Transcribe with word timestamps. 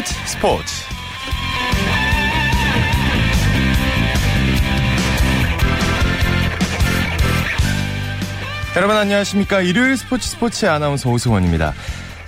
스포츠 0.00 0.14
스포츠. 0.26 0.74
여러분 8.76 8.96
안녕하십니까? 8.96 9.60
일요일 9.60 9.96
스포츠 9.96 10.28
스포츠 10.30 10.66
아나운서 10.66 11.10
오승원입니다. 11.10 11.74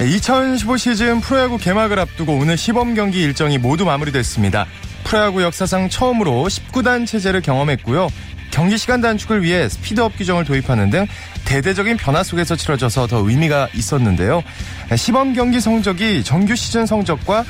2015 0.01 0.77
시즌 0.77 1.21
프로야구 1.21 1.57
개막을 1.57 1.99
앞두고 1.99 2.35
오늘 2.35 2.57
시범 2.57 2.95
경기 2.95 3.23
일정이 3.23 3.59
모두 3.59 3.85
마무리됐습니다. 3.85 4.67
프로야구 5.05 5.43
역사상 5.43 5.89
처음으로 5.89 6.45
19단 6.49 7.07
체제를 7.07 7.41
경험했고요 7.43 8.09
경기 8.53 8.79
시간 8.79 9.01
단축을 9.01 9.43
위해 9.43 9.69
스피드업 9.69 10.17
규정을 10.17 10.45
도입하는 10.45 10.91
등 10.91 11.07
대대적인 11.47 11.97
변화 11.97 12.23
속에서 12.23 12.55
치러져서 12.55 13.09
더 13.09 13.29
의미가 13.29 13.71
있었는데요. 13.75 14.43
시범 14.95 15.33
경기 15.33 15.59
성적이 15.59 16.23
정규 16.23 16.55
시즌 16.55 16.87
성적과 16.87 17.45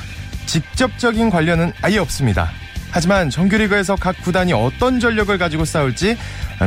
직접적인 0.45 1.29
관련은 1.29 1.73
아예 1.81 1.99
없습니다. 1.99 2.49
하지만 2.89 3.29
정규리그에서 3.29 3.95
각 3.95 4.15
구단이 4.23 4.53
어떤 4.53 4.99
전력을 4.99 5.37
가지고 5.37 5.65
싸울지 5.65 6.17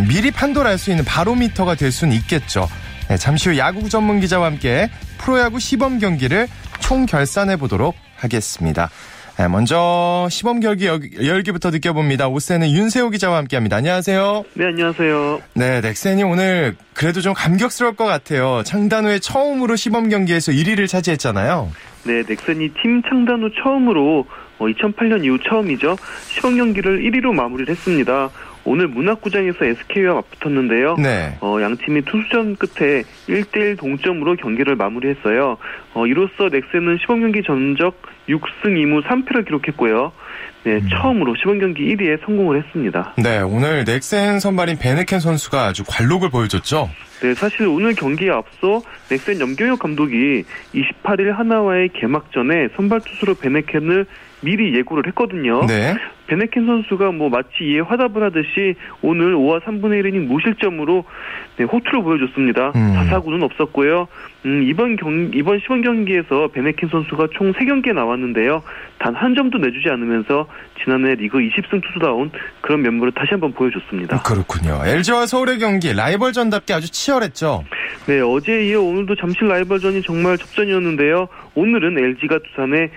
미리 0.07 0.31
판단할 0.31 0.77
수 0.77 0.91
있는 0.91 1.05
바로미터가 1.05 1.75
될 1.75 1.91
수는 1.91 2.15
있겠죠. 2.17 2.69
네, 3.09 3.17
잠시 3.17 3.49
후 3.49 3.57
야구 3.57 3.89
전문 3.89 4.21
기자와 4.21 4.47
함께 4.47 4.91
프로야구 5.19 5.61
시범 5.61 5.99
경기를 5.99 6.47
총 6.81 7.07
결산해 7.07 7.57
보도록 7.57 7.97
하겠습니다. 8.17 8.91
네, 9.39 9.49
먼저 9.49 10.27
시범 10.31 10.61
경기 10.61 10.87
열기부터 10.87 11.71
느껴봅니다. 11.71 12.27
오센의 12.29 12.75
윤세호 12.75 13.11
기자와 13.11 13.37
함께합니다. 13.37 13.77
안녕하세요. 13.77 14.45
네, 14.55 14.65
안녕하세요. 14.65 15.41
네, 15.55 15.83
넥센이 15.83 16.23
오늘 16.23 16.75
그래도 16.95 17.21
좀 17.21 17.35
감격스러울 17.35 17.97
것 17.97 18.07
같아요. 18.07 18.63
창단 18.65 19.05
후에 19.05 19.19
처음으로 19.19 19.77
시범 19.77 20.09
경기에서 20.09 20.53
1위를 20.53 20.89
차지했잖아요. 20.89 21.71
네, 22.07 22.23
넥센이 22.27 22.71
팀 22.81 23.03
창단 23.03 23.43
후 23.43 23.51
처음으로 23.63 24.25
2008년 24.59 25.21
어, 25.21 25.25
이후 25.25 25.39
처음이죠. 25.47 25.97
시범 26.29 26.57
경기를 26.57 27.03
1위로 27.03 27.35
마무리를 27.35 27.71
했습니다. 27.71 28.31
오늘 28.65 28.89
문학구장에서 28.89 29.67
SK와 29.67 30.15
맞붙었는데요. 30.15 30.97
네. 30.97 31.37
어, 31.43 31.59
양 31.61 31.77
팀이 31.77 32.03
투수전 32.07 32.57
끝에 32.57 33.03
1대1 33.29 33.79
동점으로 33.79 34.37
경기를 34.37 34.77
마무리했어요. 34.77 35.59
어, 35.93 36.07
이로써 36.07 36.49
넥센은 36.51 36.99
시범 37.03 37.21
경기 37.21 37.43
전적 37.43 38.01
6승 38.29 38.65
2무 38.65 39.03
3패를 39.05 39.45
기록했고요. 39.45 40.13
네, 40.65 40.73
음. 40.79 40.89
처음으로 40.91 41.37
시범 41.37 41.61
경기 41.61 41.95
1위에 41.95 42.25
성공을 42.25 42.63
했습니다. 42.63 43.15
네, 43.19 43.39
오늘 43.39 43.85
넥센 43.85 44.41
선발인 44.41 44.79
베네켄 44.79 45.21
선수가 45.21 45.65
아주 45.65 45.85
관록을 45.87 46.31
보여줬죠. 46.31 46.91
네, 47.23 47.35
사실 47.35 47.69
오늘 47.69 47.95
경기에 47.95 48.31
앞서 48.31 48.83
넥센 49.09 49.41
염경엽 49.41 49.79
감독이 49.79 50.45
28일 50.75 51.33
한화와의 51.33 51.91
개막전에 51.95 52.71
선발 52.75 53.01
투수로 53.03 53.35
밴헤켄을 53.37 54.07
미리 54.41 54.77
예고를 54.77 55.07
했거든요. 55.09 55.65
네. 55.67 55.95
밴헤켄 56.27 56.67
선수가 56.67 57.13
뭐 57.13 57.29
마치 57.29 57.49
이에 57.65 57.81
화답을 57.81 58.23
하듯이 58.23 58.75
오늘 59.03 59.35
5와 59.35 59.63
3분의 59.63 60.03
1이닝 60.03 60.27
무실점으로 60.27 61.05
네, 61.57 61.65
호투를 61.65 62.03
보여줬습니다. 62.03 62.73
음. 62.75 62.93
사사구는 62.95 63.43
없었고요. 63.43 64.09
음, 64.45 64.63
이번 64.63 64.97
경 64.97 65.31
이번 65.35 65.59
시범 65.61 65.83
경기에서 65.83 66.49
밴헤켄 66.53 66.89
선수가 66.91 67.29
총 67.35 67.53
3경기에 67.53 67.93
나왔는데요. 67.95 68.63
단 68.99 69.17
한 69.17 69.35
점도 69.35 69.59
내주지 69.59 69.89
않으면서 69.89 70.47
지난해 70.83 71.15
리그 71.15 71.39
20승 71.39 71.83
투수다운 71.83 72.31
그런 72.61 72.83
면모를 72.83 73.13
다시 73.13 73.29
한번 73.31 73.53
보여줬습니다. 73.53 74.23
그렇군요. 74.23 74.81
LG와 74.85 75.27
서울의 75.27 75.59
경기 75.59 75.93
라이벌전답게 75.95 76.75
아주 76.75 76.91
치열했죠. 76.91 77.65
네, 78.07 78.21
어제 78.21 78.67
이어 78.67 78.83
오늘도 78.83 79.17
잠실 79.17 79.49
라이벌전이 79.49 80.03
정말 80.03 80.37
접전이었는데요. 80.39 81.29
오늘은 81.55 81.99
LG가 81.99 82.39
두산에 82.39 82.91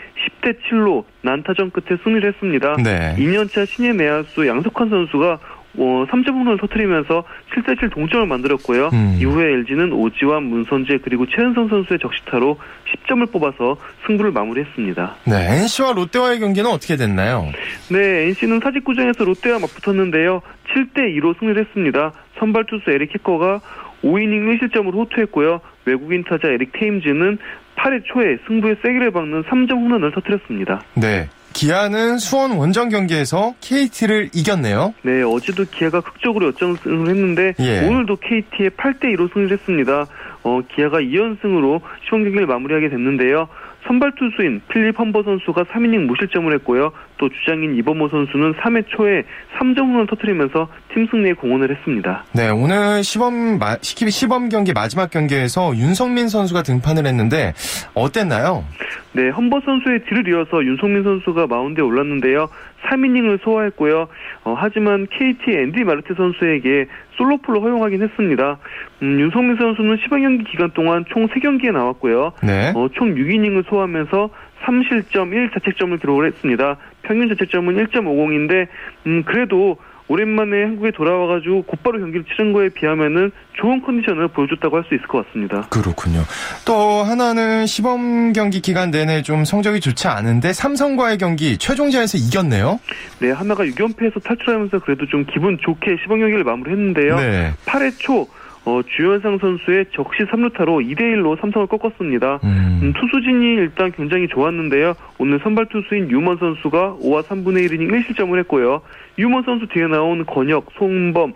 10대 0.44 0.58
7로 0.70 1.06
난타전 1.22 1.72
끝에 1.72 1.98
승리를 2.04 2.28
했습니다. 2.34 2.76
네. 2.84 3.16
2년차 3.20 3.66
신예 3.68 3.94
내야수 3.94 4.48
양석환 4.48 4.90
선수가 4.90 5.40
어, 5.78 6.06
3점 6.10 6.30
홈런을 6.30 6.58
터뜨리면서 6.60 7.24
7대7 7.54 7.92
동점을 7.94 8.26
만들었고요. 8.26 8.90
음. 8.92 9.18
이후에 9.20 9.54
LG는 9.54 9.94
오지환, 9.94 10.44
문선재 10.44 11.00
그리고 11.04 11.28
최은성 11.28 11.70
선수의 11.70 12.00
적시타로 12.00 12.58
10점을 13.06 13.32
뽑아서 13.32 13.78
승부를 14.08 14.32
마무리했습니다. 14.32 15.16
네, 15.26 15.62
NC와 15.62 15.94
롯데와의 15.94 16.40
경기는 16.40 16.70
어떻게 16.70 16.96
됐나요? 16.96 17.52
네, 17.92 18.26
NC는 18.28 18.62
사직구장에서 18.64 19.24
롯데와 19.24 19.60
맞붙었는데요. 19.60 20.42
3대2로 20.74 21.38
승리를 21.40 21.64
했습니다. 21.66 22.14
선발 22.40 22.66
투수 22.66 22.90
에릭 22.90 23.14
해커가 23.16 23.62
5이닝 24.04 24.60
1실점으로 24.60 24.96
호투했고요. 24.96 25.62
외국인 25.86 26.24
타자 26.24 26.48
에릭 26.48 26.72
테임즈는 26.74 27.38
8회 27.76 28.04
초에 28.06 28.38
승부의 28.48 28.78
세기를 28.82 29.12
박는 29.12 29.44
3점 29.44 29.72
홈런을 29.72 30.12
터뜨렸습니다. 30.12 30.82
네. 30.96 31.28
기아는 31.54 32.18
수원 32.18 32.52
원정 32.52 32.90
경기에서 32.90 33.54
KT를 33.62 34.30
이겼네요. 34.34 34.94
네, 35.02 35.22
어제도 35.24 35.66
기아가 35.66 36.02
극적으로 36.02 36.48
역전승을 36.48 37.10
했는데 37.10 37.54
예. 37.60 37.88
오늘도 37.88 38.18
KT의 38.18 38.72
8대 38.72 39.16
2로 39.16 39.32
승리를 39.34 39.58
했습니다. 39.58 40.06
어, 40.44 40.62
기아가 40.74 41.00
2연승으로 41.00 41.82
시범 42.06 42.24
경기를 42.24 42.48
마무리하게 42.48 42.90
됐는데요. 42.90 43.48
선발 43.88 44.14
투수인 44.16 44.62
필립 44.70 45.00
험버 45.00 45.24
선수가 45.24 45.64
3이닝 45.64 46.06
무실점을 46.06 46.54
했고요. 46.56 46.92
또 47.20 47.30
주장인 47.30 47.76
이범호 47.76 48.08
선수는 48.08 48.54
3회 48.54 48.86
초에 48.88 49.24
3점 49.60 49.80
홈런을 49.80 50.08
터뜨리면서 50.08 50.68
팀 50.94 51.06
승리에 51.12 51.34
공헌을 51.34 51.70
했습니다. 51.70 52.24
네, 52.34 52.50
오늘 52.50 53.04
시범 53.04 53.60
마, 53.60 53.78
시범 53.82 54.50
경기 54.50 54.74
마지막 54.74 55.12
경기에서 55.12 55.76
윤성민 55.76 56.30
선수가 56.30 56.64
등판을 56.64 57.06
했는데 57.06 57.54
어땠나요? 57.94 58.64
네, 59.12 59.30
험버 59.30 59.62
선수의 59.66 60.06
뒤를 60.06 60.28
이어서 60.30 60.64
윤성민 60.64 61.04
선수가 61.04 61.48
마운드에 61.48 61.84
올랐는데요. 61.84 62.48
3이닝을 62.90 63.44
소화했고요. 63.44 64.08
어, 64.46 64.56
하지만 64.58 65.08
KT 65.12 65.52
앤디 65.52 65.84
마르테 65.84 66.14
선수에게 66.16 66.86
솔로풀로 67.18 67.62
허용하긴 67.62 68.02
했습니다. 68.02 68.58
음, 69.02 69.20
윤성민 69.20 69.58
선수는 69.58 69.98
시범 70.04 70.22
경기 70.22 70.44
기간 70.46 70.72
동안 70.72 71.04
총 71.10 71.28
3경기에 71.28 71.74
나왔고요. 71.74 72.32
네. 72.44 72.72
어, 72.76 72.88
총 72.94 73.16
6이닝을 73.16 73.68
소화하면서 73.68 74.30
3실점 74.64 75.32
1자책점을 75.52 76.00
기록을 76.00 76.28
했습니다. 76.28 76.78
평균 77.04 77.30
자책점은 77.30 77.76
1.50인데 77.88 78.68
음, 79.08 79.24
그래도 79.24 79.78
오랜만에 80.12 80.64
한국에 80.64 80.90
돌아와가지고 80.90 81.64
곧바로 81.64 82.00
경기를 82.00 82.26
치른 82.26 82.52
거에 82.52 82.70
비하면은 82.70 83.32
좋은 83.54 83.80
컨디션을 83.84 84.30
보여줬다고 84.30 84.78
할 84.78 84.84
수 84.90 84.96
있을 84.96 85.06
것 85.06 85.24
같습니다. 85.28 85.68
그렇군요. 85.70 86.24
또 86.66 87.04
하나는 87.04 87.68
시범 87.68 88.34
경기 88.34 88.60
기간 88.60 88.90
내내 88.90 89.22
좀 89.22 89.46
성적이 89.46 89.80
좋지 89.80 90.08
않은데 90.08 90.52
삼성과의 90.52 91.20
경기 91.20 91.60
최종자에서 91.60 92.18
이겼네요. 92.18 92.80
네, 93.20 93.30
하나가 93.30 93.64
6연패에서 93.66 94.24
탈출하면서 94.24 94.80
그래도 94.80 95.06
좀 95.06 95.26
기분 95.32 95.60
좋게 95.62 95.98
시범 96.02 96.20
경기를 96.22 96.44
마무리했는데요. 96.44 97.16
네. 97.18 97.54
8회 97.68 97.94
초 98.00 98.28
어, 98.66 98.82
주현상 98.96 99.40
선수의 99.40 99.86
적시 99.96 100.24
3루타로 100.24 100.86
2대1로 100.86 101.40
삼성을 101.40 101.68
꺾었습니다. 101.68 102.40
음. 102.44 102.80
음, 102.82 102.94
투수진이 102.94 103.56
일단 103.56 103.92
굉장히 103.92 104.28
좋았는데요. 104.28 104.94
오늘 105.18 105.40
선발 105.44 105.68
투수인 105.70 106.12
유먼 106.12 106.38
선수가 106.38 106.98
5와 107.02 107.24
3분의 107.24 107.68
1이닝 107.68 107.90
1실점을 107.90 108.38
했고요. 108.40 108.82
유먼 109.18 109.44
선수 109.44 109.68
뒤에 109.68 109.88
나온 109.88 110.26
권혁, 110.26 110.68
송범, 110.78 111.34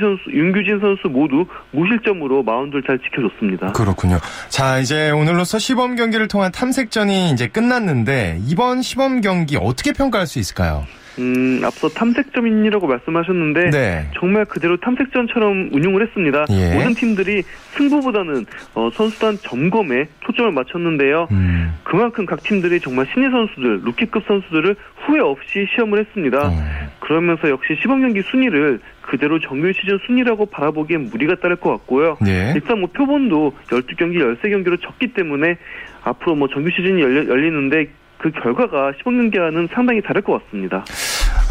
선수, 0.00 0.30
윤규진 0.30 0.80
선수 0.80 1.08
모두 1.08 1.46
무실점으로 1.70 2.42
마운드를 2.42 2.82
잘 2.82 2.98
지켜줬습니다. 2.98 3.72
그렇군요. 3.72 4.18
자, 4.48 4.78
이제 4.80 5.10
오늘로서 5.10 5.58
시범 5.58 5.94
경기를 5.94 6.26
통한 6.28 6.50
탐색전이 6.50 7.30
이제 7.30 7.46
끝났는데 7.46 8.40
이번 8.46 8.82
시범 8.82 9.20
경기 9.20 9.56
어떻게 9.56 9.92
평가할 9.92 10.26
수 10.26 10.38
있을까요? 10.40 10.84
음, 11.18 11.60
앞서 11.64 11.88
탐색점인이라고 11.88 12.86
말씀하셨는데 12.86 13.70
네. 13.70 14.10
정말 14.18 14.44
그대로 14.44 14.76
탐색전처럼 14.78 15.70
운용을 15.72 16.06
했습니다. 16.06 16.44
예. 16.50 16.74
모든 16.74 16.94
팀들이 16.94 17.42
승부보다는 17.76 18.46
어, 18.74 18.90
선수단 18.94 19.38
점검에 19.42 20.06
초점을 20.24 20.50
맞췄는데요. 20.52 21.28
음. 21.30 21.74
그만큼 21.82 22.26
각 22.26 22.42
팀들이 22.42 22.80
정말 22.80 23.06
신예 23.12 23.30
선수들, 23.30 23.82
루키급 23.84 24.24
선수들을 24.26 24.76
후회 25.04 25.20
없이 25.20 25.66
시험을 25.74 25.98
했습니다. 26.00 26.48
어. 26.48 26.52
그러면서 27.00 27.50
역시 27.50 27.76
시범 27.80 28.00
경기 28.00 28.22
순위를 28.22 28.80
그대로 29.02 29.38
정규 29.40 29.72
시즌 29.72 29.98
순위라고 30.06 30.46
바라보기엔 30.46 31.10
무리가 31.10 31.34
따를 31.36 31.56
것 31.56 31.70
같고요. 31.70 32.16
예. 32.26 32.52
일단 32.54 32.80
뭐 32.80 32.88
표본도 32.92 33.52
12경기, 33.66 34.18
13경기로 34.40 34.80
적기 34.80 35.12
때문에 35.12 35.56
앞으로 36.04 36.34
뭐 36.36 36.48
정규 36.48 36.70
시즌이 36.70 37.00
열리, 37.02 37.28
열리는데 37.28 37.88
그 38.22 38.30
결과가 38.30 38.92
시범 38.98 39.16
경기와는 39.18 39.68
상당히 39.72 40.00
다를 40.00 40.22
것 40.22 40.42
같습니다. 40.44 40.84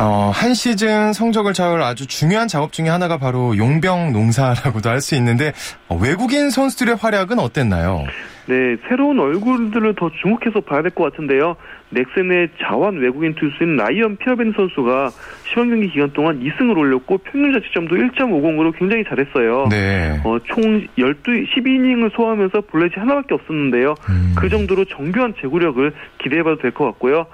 어, 0.04 0.32
한 0.34 0.54
시즌 0.56 1.14
성적을 1.14 1.54
잡을 1.54 1.82
아주 1.84 2.08
중요한 2.08 2.48
작업 2.48 2.72
중에 2.74 2.90
하나가 2.90 3.18
바로 3.18 3.56
용병 3.56 4.14
농사라고도 4.14 4.90
할 4.90 5.02
수 5.02 5.16
있는데 5.16 5.52
어, 5.88 5.96
외국인 5.96 6.50
선수들의 6.50 6.96
활약은 6.96 7.38
어땠나요? 7.40 8.06
네, 8.48 8.76
새로운 8.90 9.20
얼굴들을 9.20 9.96
더 9.96 10.10
주목해서 10.22 10.62
봐야 10.62 10.82
될 10.82 10.92
것 10.92 11.04
같은데요. 11.12 11.56
넥센의 11.92 12.50
자완 12.62 12.98
외국인 13.00 13.34
투수인 13.36 13.76
라이언 13.76 14.18
피어벤 14.18 14.54
선수가 14.56 15.10
시범 15.50 15.70
경기 15.70 15.90
기간 15.90 16.12
동안 16.14 16.40
2승을 16.40 16.78
올렸고 16.78 17.18
평균 17.20 17.54
자책점도 17.54 17.96
1.50으로 17.96 18.78
굉장히 18.78 19.04
잘했어요. 19.08 19.68
네. 19.70 20.20
어, 20.24 20.38
총 20.46 20.86
12, 20.98 21.48
12이닝을 21.54 22.16
소화하면서 22.16 22.62
볼넷이 22.62 22.94
하나밖에 22.98 23.34
없었는데요. 23.36 23.96
음. 24.10 24.34
그 24.38 24.50
정도로 24.50 24.86
정교한 24.86 25.34
제구력을 25.42 25.92
기대해봐도 26.24 26.58
될 26.62 26.72
것 26.72 26.86
같고요. 26.86 27.26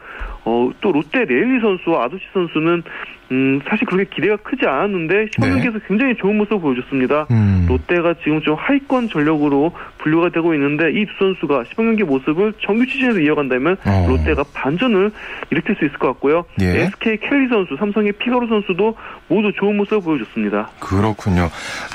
어, 0.48 0.72
또 0.80 0.94
롯데 0.94 1.26
레일리 1.26 1.60
선수와 1.60 2.06
아두시 2.06 2.24
선수는 2.32 2.82
음, 3.32 3.60
사실 3.68 3.86
그렇게 3.88 4.10
기대가 4.14 4.38
크지 4.38 4.66
않았는데 4.66 5.28
시범경기에서 5.34 5.80
네. 5.80 5.86
굉장히 5.88 6.16
좋은 6.16 6.38
모습을 6.38 6.60
보여줬습니다. 6.62 7.28
음. 7.32 7.66
롯데가 7.68 8.14
지금 8.24 8.42
좀 8.42 8.56
하위권 8.56 9.10
전력으로 9.10 9.74
분류가 9.98 10.30
되고 10.30 10.54
있는데 10.54 10.92
이 10.92 11.06
두 11.06 11.12
선수가 11.20 11.66
시범경기 11.70 12.04
모습을 12.04 12.54
정규 12.66 12.86
시즌에서 12.86 13.20
이어간다면 13.20 13.78
어. 13.86 14.06
롯데가 14.08 14.44
반전을 14.54 15.12
일으킬 15.52 15.76
수 15.76 15.86
있을 15.86 15.98
것 15.98 16.08
같고요. 16.08 16.46
예. 16.62 16.84
SK 16.84 17.18
켈리 17.18 17.48
선수, 17.50 17.76
삼성의 17.78 18.14
피가로 18.14 18.48
선수도 18.48 18.96
모두 19.28 19.52
좋은 19.58 19.76
모습을 19.78 20.02
보여줬습니다. 20.02 20.70
그렇군요. 20.80 21.50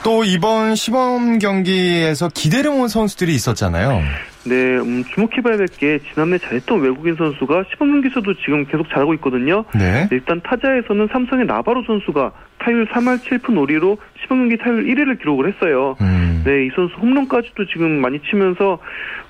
또 0.04 0.24
이번 0.24 0.74
시범 0.74 1.38
경기에서 1.38 2.28
기대를 2.34 2.70
모은 2.72 2.88
선수들이 2.88 3.34
있었잖아요. 3.34 4.00
네, 4.44 4.54
음, 4.56 5.04
주목해봐야 5.04 5.56
될 5.56 5.68
게 5.78 6.00
지난해 6.12 6.36
잘했던 6.38 6.80
외국인 6.80 7.14
선수가 7.14 7.64
시범 7.70 7.92
경기에서도 7.92 8.34
지금 8.44 8.64
계속 8.66 8.88
잘하고 8.90 9.14
있거든요. 9.14 9.64
네. 9.74 10.08
일단 10.10 10.40
타자에서는 10.42 11.08
삼 11.12 11.21
성의 11.26 11.46
나바로 11.46 11.82
선수가 11.84 12.32
타율 12.62 12.86
3할 12.86 13.18
7푼 13.18 13.54
5리로 13.54 13.98
시범 14.22 14.38
경기 14.48 14.56
타율 14.56 14.84
1위를 14.86 15.18
기록을 15.18 15.52
했어요. 15.52 15.96
음. 16.00 16.42
네, 16.44 16.66
이 16.66 16.70
선수 16.74 16.94
홈런까지도 16.96 17.66
지금 17.66 18.00
많이 18.00 18.20
치면서 18.22 18.78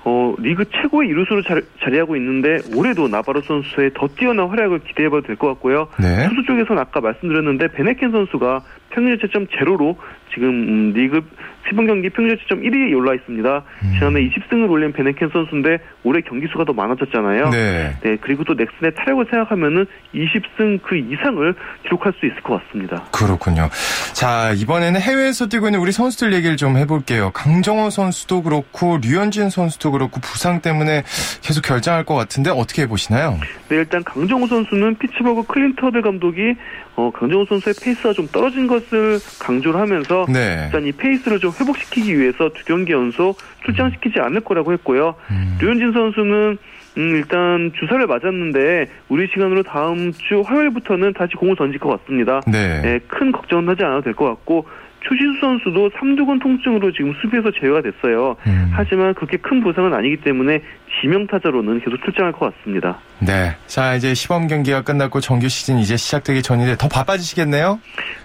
어, 0.05 0.35
리그 0.39 0.65
최고의 0.69 1.09
이루수로 1.09 1.41
자, 1.43 1.59
자리하고 1.83 2.15
있는데 2.17 2.59
올해도 2.75 3.07
나바로 3.07 3.41
선수의 3.41 3.91
더 3.93 4.07
뛰어난 4.07 4.47
활약을 4.49 4.79
기대해봐도 4.79 5.27
될 5.27 5.35
것 5.35 5.47
같고요. 5.47 5.87
네. 5.99 6.27
투수 6.29 6.43
쪽에서는 6.45 6.79
아까 6.81 7.01
말씀드렸는데 7.01 7.69
베네켄 7.69 8.11
선수가 8.11 8.61
평균 8.91 9.15
자책점 9.17 9.47
제로로 9.57 9.97
지금 10.33 10.49
음, 10.49 10.93
리그 10.93 11.21
시범 11.69 11.87
경기 11.87 12.09
평균 12.09 12.35
자책점 12.35 12.61
1위에 12.61 12.95
올라 12.97 13.13
있습니다. 13.13 13.63
음. 13.83 13.91
지난해 13.97 14.29
20승을 14.29 14.69
올린 14.69 14.91
밴헤켄 14.91 15.29
선수인데 15.29 15.79
올해 16.03 16.21
경기 16.21 16.47
수가 16.47 16.65
더 16.65 16.73
많아졌잖아요. 16.73 17.49
네. 17.51 17.91
네 18.01 18.17
그리고 18.21 18.43
또 18.43 18.53
넥센의 18.53 18.93
타력을 18.95 19.25
생각하면은 19.29 19.85
20승 20.13 20.81
그 20.83 20.97
이상을 20.97 21.55
기록할 21.83 22.13
수 22.19 22.25
있을 22.25 22.41
것 22.41 22.61
같습니다. 22.67 23.03
그 23.11 23.22
렇군요. 23.27 23.69
자 24.13 24.51
이번에는 24.55 24.99
해외에서 24.99 25.47
뛰고 25.47 25.67
있는 25.67 25.79
우리 25.79 25.91
선수들 25.91 26.33
얘기를 26.33 26.57
좀 26.57 26.77
해볼게요. 26.77 27.31
강정호 27.31 27.89
선수도 27.89 28.43
그렇고 28.43 28.97
류현진 29.01 29.49
선수도 29.49 29.91
그렇고 29.91 30.19
부상 30.19 30.61
때문에 30.61 31.03
계속 31.41 31.61
결장할 31.61 32.03
것 32.05 32.15
같은데 32.15 32.49
어떻게 32.49 32.87
보시나요? 32.87 33.39
네 33.69 33.77
일단 33.77 34.03
강정호 34.03 34.47
선수는 34.47 34.97
피츠버그 34.97 35.43
클린트 35.43 35.77
허들 35.77 36.01
감독이 36.01 36.55
어, 36.95 37.11
강정호 37.11 37.45
선수의 37.45 37.75
페이스가 37.81 38.13
좀 38.13 38.27
떨어진 38.27 38.67
것을 38.67 39.19
강조를 39.39 39.79
하면서 39.79 40.25
네. 40.29 40.63
일단 40.65 40.85
이 40.85 40.91
페이스를 40.91 41.39
좀 41.39 41.51
회복시키기 41.59 42.19
위해서 42.19 42.49
두 42.53 42.63
경기 42.65 42.91
연속 42.91 43.37
출장시키지 43.65 44.19
않을 44.19 44.41
거라고 44.41 44.73
했고요. 44.73 45.15
음. 45.31 45.57
류현진 45.59 45.91
선수는 45.93 46.57
음, 46.97 47.15
일단 47.15 47.71
주사를 47.79 48.05
맞았는데 48.05 48.85
우리 49.09 49.27
시간으로 49.27 49.63
다음 49.63 50.11
주 50.11 50.41
화요일부터는 50.45 51.13
다시 51.13 51.33
공을 51.35 51.55
던질 51.55 51.79
것 51.79 51.89
같습니다. 52.01 52.41
네. 52.45 52.81
네, 52.81 52.99
큰 53.07 53.31
걱정은 53.31 53.67
하지 53.67 53.83
않아도 53.83 54.01
될 54.01 54.13
것 54.13 54.25
같고 54.25 54.67
추신수 55.07 55.39
선수도 55.41 55.89
삼두근 55.99 56.39
통증으로 56.39 56.91
지금 56.93 57.13
수비에서 57.21 57.51
제외가 57.59 57.81
됐어요. 57.81 58.35
음. 58.47 58.71
하지만 58.71 59.13
그렇게 59.13 59.37
큰 59.37 59.61
부상은 59.61 59.93
아니기 59.93 60.17
때문에 60.17 60.61
지명 61.01 61.27
타자로는 61.27 61.79
계속 61.79 61.97
출장할 62.03 62.31
것 62.31 62.53
같습니다. 62.53 62.99
네. 63.19 63.55
자, 63.67 63.95
이제 63.95 64.13
시범 64.13 64.47
경기가 64.47 64.81
끝났고 64.81 65.19
정규 65.19 65.49
시즌 65.49 65.79
이제 65.79 65.97
시작되기 65.97 66.41
전인데 66.41 66.77
더 66.77 66.87
바빠지시겠네요? 66.87 67.79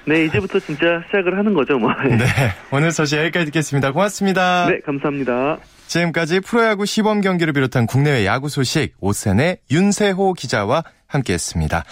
네, 0.04 0.24
이제부터 0.24 0.58
진짜 0.60 1.02
시작을 1.06 1.36
하는 1.36 1.54
거죠, 1.54 1.78
뭐. 1.78 1.92
네. 2.04 2.24
오늘 2.70 2.90
소식 2.92 3.18
여기까지 3.18 3.46
듣겠습니다. 3.46 3.92
고맙습니다. 3.92 4.68
네, 4.68 4.80
감사합니다. 4.84 5.58
지금까지 5.88 6.40
프로야구 6.40 6.86
시범 6.86 7.20
경기를 7.22 7.52
비롯한 7.52 7.86
국내외 7.86 8.26
야구 8.26 8.48
소식 8.48 8.94
오센의 9.00 9.58
윤세호 9.70 10.34
기자와 10.34 10.84
함께했습니다. 11.06 11.84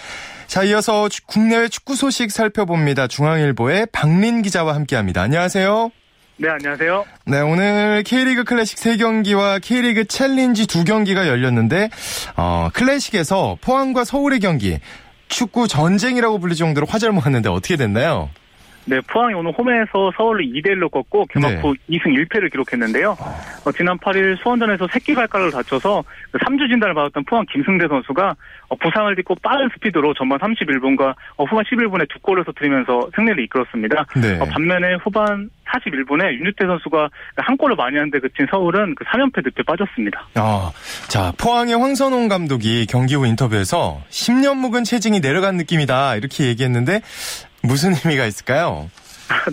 자, 0.47 0.63
이어서 0.63 1.09
국내외 1.25 1.67
축구 1.67 1.95
소식 1.95 2.31
살펴봅니다. 2.31 3.07
중앙일보의 3.07 3.87
박린 3.91 4.41
기자와 4.41 4.75
함께합니다. 4.75 5.21
안녕하세요. 5.21 5.91
네, 6.37 6.49
안녕하세요. 6.49 7.05
네, 7.25 7.41
오늘 7.41 8.03
K리그 8.05 8.43
클래식 8.43 8.77
3경기와 8.79 9.59
K리그 9.61 10.05
챌린지 10.05 10.65
2경기가 10.65 11.27
열렸는데, 11.27 11.89
어, 12.37 12.69
클래식에서 12.73 13.57
포항과 13.59 14.05
서울의 14.05 14.39
경기, 14.39 14.79
축구 15.27 15.67
전쟁이라고 15.67 16.39
불릴 16.39 16.55
정도로 16.55 16.87
화제를 16.87 17.11
모았는데 17.13 17.49
어떻게 17.49 17.75
됐나요? 17.75 18.29
네, 18.87 19.01
포항이 19.01 19.33
오늘 19.33 19.51
홈에서 19.51 20.11
서울을 20.15 20.45
2대1로 20.45 20.89
꺾고 20.89 21.25
개막 21.25 21.63
후 21.63 21.75
네. 21.87 21.97
2승 21.97 22.05
1패를 22.05 22.49
기록했는데요. 22.49 23.17
어, 23.65 23.71
지난 23.73 23.97
8일 23.97 24.41
수원전에서 24.41 24.87
새끼 24.91 25.13
발가락을 25.13 25.51
다쳐서 25.51 26.03
3주 26.31 26.59
그 26.59 26.67
진단을 26.69 26.93
받았던 26.93 27.25
포항 27.25 27.45
김승대 27.51 27.87
선수가 27.89 28.35
어, 28.69 28.75
부상을 28.77 29.13
딛고 29.17 29.35
빠른 29.43 29.69
스피드로 29.73 30.13
전반 30.13 30.39
31분과 30.39 31.15
어, 31.35 31.43
후반 31.43 31.65
11분에 31.65 32.07
두 32.09 32.19
골을 32.19 32.45
터뜨리면서 32.45 33.09
승리를 33.15 33.43
이끌었습니다. 33.43 34.05
네. 34.21 34.39
어, 34.39 34.45
반면에 34.45 34.95
후반 35.03 35.49
41분에 35.67 36.33
윤유태 36.39 36.65
선수가 36.65 37.09
한 37.35 37.57
골을 37.57 37.75
많이 37.75 37.97
한데 37.97 38.19
그친 38.19 38.47
서울은 38.49 38.95
그 38.95 39.03
3연패 39.03 39.43
늪에 39.43 39.63
빠졌습니다. 39.63 40.27
아, 40.35 40.71
자 41.09 41.33
포항의 41.37 41.75
황선홍 41.75 42.29
감독이 42.29 42.85
경기 42.85 43.15
후 43.15 43.25
인터뷰에서 43.25 44.01
10년 44.09 44.55
묵은 44.57 44.85
체증이 44.85 45.19
내려간 45.19 45.57
느낌이다 45.57 46.15
이렇게 46.15 46.45
얘기했는데 46.45 47.01
무슨 47.67 47.93
의미가 47.93 48.25
있을까요? 48.25 48.89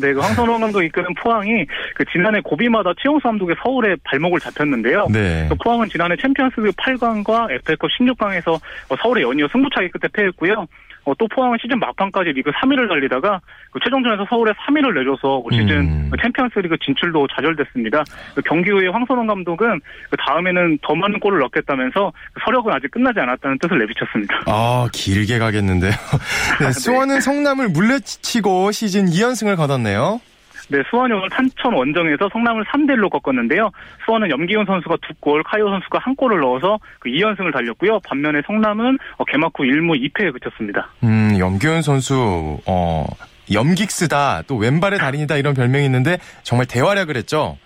네, 0.01 0.13
그 0.13 0.21
황선홍 0.21 0.61
감독 0.61 0.83
이끄는 0.83 1.15
포항이 1.21 1.67
그 1.97 2.05
지난해 2.13 2.41
고비마다 2.41 2.93
최용수 3.03 3.25
감독의 3.25 3.57
서울에 3.63 3.97
발목을 4.05 4.39
잡혔는데요. 4.39 5.09
네. 5.11 5.47
그 5.49 5.57
포항은 5.57 5.89
지난해 5.89 6.15
챔피언스리그 6.21 6.71
8강과 6.73 7.51
FA컵 7.51 7.91
16강에서 7.99 8.61
서울의 9.03 9.25
연이어 9.25 9.49
승부차기 9.51 9.89
끝에 9.89 10.09
패했고요. 10.13 10.67
어, 11.05 11.13
또 11.19 11.29
포항은 11.29 11.59
시즌 11.61 11.79
막판까지 11.79 12.31
리그 12.31 12.51
3위를 12.51 12.89
달리다가 12.89 13.41
그 13.71 13.79
최종전에서 13.85 14.27
서울에 14.29 14.53
3위를 14.53 14.95
내줘서 14.99 15.39
올 15.39 15.53
시즌 15.53 15.81
음. 15.81 16.09
그 16.11 16.17
챔피언스리그 16.23 16.77
진출도 16.85 17.27
좌절됐습니다. 17.35 18.05
그 18.35 18.43
경기 18.43 18.71
후에 18.71 18.89
황선홍 18.89 19.27
감독은 19.27 19.81
그 20.11 20.17
다음에는 20.17 20.79
더 20.83 20.95
많은 20.95 21.21
골을 21.21 21.41
넣겠다면서 21.41 22.13
그 22.33 22.41
서력은 22.45 22.73
아직 22.73 22.91
끝나지 22.91 23.21
않았다는 23.21 23.59
뜻을 23.59 23.79
내비쳤습니다. 23.79 24.45
아 24.47 24.89
길게 24.93 25.39
가겠는데요. 25.39 25.93
네, 26.61 26.73
수원은 26.73 27.17
네. 27.17 27.21
성남을 27.21 27.69
물레치고 27.69 28.73
시즌 28.73 29.07
2연승을 29.07 29.57
거뒀네요. 29.57 30.21
네, 30.69 30.83
수원이 30.91 31.13
오늘 31.13 31.29
탄천 31.31 31.75
원정에서 31.75 32.29
성남을 32.33 32.65
3대1로 32.65 33.11
꺾었는데요. 33.11 33.71
수원은 34.05 34.31
염기훈 34.31 34.65
선수가 34.65 34.97
두 35.03 35.15
골, 35.21 35.43
카이오 35.43 35.69
선수가 35.69 35.99
한 35.99 36.17
골을 36.17 36.41
넣어서 36.41 36.79
그 37.01 37.11
2연승을 37.11 37.53
달렸고요. 37.53 38.01
반면에 38.01 38.41
성남은 38.47 38.99
어, 39.17 39.25
개막 39.25 39.53
후 39.57 39.65
1무 39.65 40.01
2패에 40.13 40.33
그쳤습니다. 40.33 40.91
음, 41.03 41.37
염기훈 41.39 41.83
선수, 41.83 42.59
어, 42.67 43.07
염긱스다, 43.53 44.43
또 44.47 44.57
왼발의 44.57 44.99
달인이다 44.99 45.37
이런 45.37 45.55
별명이 45.55 45.85
있는데 45.85 46.19
정말 46.43 46.67
대활약을 46.67 47.17
했죠. 47.17 47.59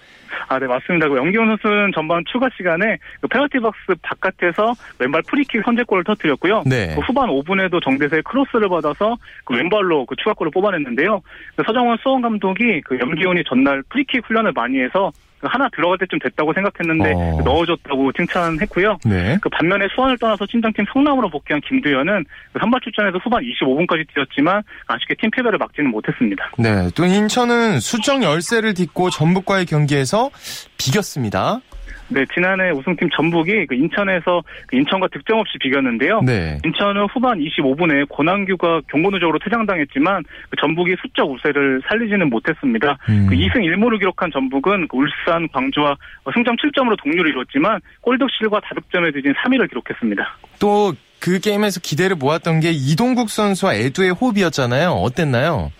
아, 0.49 0.59
네, 0.59 0.67
맞습니다. 0.67 1.09
그 1.09 1.17
염기훈 1.17 1.47
선수는 1.49 1.93
전반 1.95 2.25
추가 2.27 2.49
시간에 2.57 2.99
그 3.21 3.29
페널티 3.29 3.61
박스 3.61 3.79
바깥에서 4.03 4.75
왼발 4.99 5.23
프리킥 5.23 5.63
선제골을 5.65 6.05
터뜨렸고요. 6.05 6.65
네. 6.67 6.95
그 6.95 7.01
후반 7.01 7.29
5분에도 7.29 7.83
정대세 7.83 8.23
크로스를 8.23 8.69
받아서 8.69 9.17
그 9.45 9.55
왼발로 9.55 10.07
그 10.07 10.17
추가골을 10.17 10.51
뽑아냈는데요. 10.53 11.21
그 11.57 11.63
서정원 11.65 11.99
수원 12.03 12.23
감독이 12.23 12.81
그 12.83 12.99
염기훈이 12.99 13.45
전날 13.45 13.83
프리킥 13.89 14.27
훈련을 14.27 14.53
많이 14.53 14.81
해서 14.81 15.13
하나 15.43 15.69
들어갈 15.75 15.99
때쯤 15.99 16.19
됐다고 16.19 16.53
생각했는데 16.53 17.13
어. 17.15 17.41
넣어줬다고 17.45 18.13
칭찬했고요. 18.13 18.99
네. 19.05 19.39
그 19.41 19.49
반면에 19.49 19.87
수원을 19.95 20.19
떠나서 20.19 20.47
친정팀 20.47 20.87
성남으로 20.93 21.31
복귀한 21.31 21.61
김두현은 21.61 22.25
그 22.53 22.59
선발 22.59 22.81
출전에서 22.83 23.19
후반 23.19 23.43
25분까지 23.43 24.07
뛰었지만 24.15 24.63
아쉽게 24.87 25.15
팀 25.21 25.31
패배를 25.31 25.59
막지는 25.59 25.91
못했습니다. 25.91 26.51
네, 26.59 26.89
또 26.95 27.05
인천은 27.05 27.81
수정 27.81 28.23
열세를 28.23 28.75
딛고 28.75 29.11
전북과의 29.11 29.67
경기에서 29.67 30.31
비겼습니다. 30.79 31.61
네, 32.09 32.25
지난해 32.33 32.71
우승팀 32.71 33.11
전북이 33.15 33.67
그 33.67 33.75
인천에서 33.75 34.43
그 34.67 34.77
인천과 34.77 35.09
득점 35.09 35.39
없이 35.39 35.59
비겼는데요. 35.59 36.21
네. 36.23 36.59
인천은 36.65 37.07
후반 37.13 37.39
25분에 37.39 38.09
고난규가 38.09 38.83
경고 38.91 39.11
누적으로 39.11 39.39
퇴장당했지만 39.39 40.25
그 40.51 40.57
전북이 40.61 40.97
수적 41.01 41.31
우세를 41.31 41.83
살리지는 41.89 42.31
못했습니다. 42.31 42.99
음. 43.09 43.27
그 43.29 43.35
2승 43.35 43.57
1무를 43.57 43.99
기록한 43.99 44.31
전북은 44.33 44.89
그 44.89 44.97
울산, 44.97 45.49
광주와 45.49 45.97
승점 46.35 46.57
7점으로 46.57 46.97
동률을 47.03 47.31
이뤘지만 47.31 47.81
골득실과 48.01 48.61
다득점에 48.61 49.11
뒤진 49.13 49.33
3위를 49.35 49.69
기록했습니다. 49.69 50.39
또 50.59 50.93
그 51.21 51.41
게임에서 51.41 51.81
기대를 51.81 52.17
모았던 52.17 52.61
게 52.61 52.71
이동국 52.71 53.31
선수와 53.31 53.75
에두의 53.75 54.11
호흡이었잖아요. 54.13 54.91
어땠나요? 54.91 55.73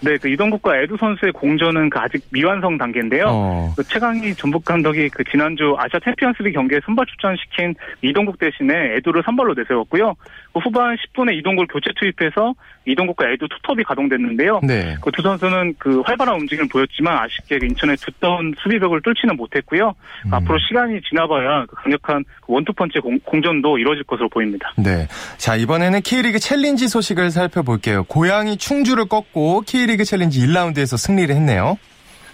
네, 0.00 0.16
그 0.16 0.28
이동국과 0.28 0.78
에두 0.78 0.96
선수의 0.96 1.32
공전은 1.32 1.90
그 1.90 1.98
아직 1.98 2.24
미완성 2.30 2.78
단계인데요. 2.78 3.24
어. 3.26 3.72
그 3.76 3.82
최강희 3.84 4.34
전북 4.36 4.64
감독이 4.64 5.08
그 5.08 5.24
지난주 5.24 5.74
아시아 5.76 5.98
챔피언스리 6.04 6.52
경기에 6.52 6.80
선발 6.84 7.06
출전시킨 7.06 7.74
이동국 8.02 8.38
대신에 8.38 8.96
에두를 8.96 9.22
선발로 9.24 9.54
내세웠고요. 9.54 10.14
그 10.58 10.68
후반 10.68 10.96
10분에 10.96 11.36
이동국을 11.38 11.68
교체 11.68 11.90
투입해서 11.96 12.54
이동국과 12.86 13.30
에두 13.30 13.46
투톱이 13.48 13.84
가동됐는데요. 13.84 14.60
네. 14.64 14.96
그두 15.00 15.22
선수는 15.22 15.74
그 15.78 16.00
활발한 16.00 16.34
움직임을 16.40 16.68
보였지만 16.68 17.16
아쉽게 17.18 17.58
그 17.58 17.66
인천의 17.66 17.96
두터운 17.98 18.54
수비벽을 18.62 19.02
뚫지는 19.02 19.36
못했고요. 19.36 19.94
음. 20.26 20.34
앞으로 20.34 20.58
시간이 20.58 21.00
지나봐야 21.08 21.66
그 21.66 21.76
강력한 21.76 22.24
그 22.40 22.52
원투펀치 22.52 22.98
공, 23.00 23.18
공존도 23.20 23.78
이뤄질 23.78 24.04
것으로 24.04 24.28
보입니다. 24.28 24.72
네. 24.76 25.06
자, 25.36 25.54
이번에는 25.56 26.00
K리그 26.02 26.38
챌린지 26.38 26.88
소식을 26.88 27.30
살펴볼게요. 27.30 28.04
고양이 28.04 28.56
충주를 28.56 29.06
꺾고 29.06 29.62
K리그 29.62 30.04
챌린지 30.04 30.44
1라운드에서 30.46 30.96
승리를 30.98 31.34
했네요. 31.34 31.78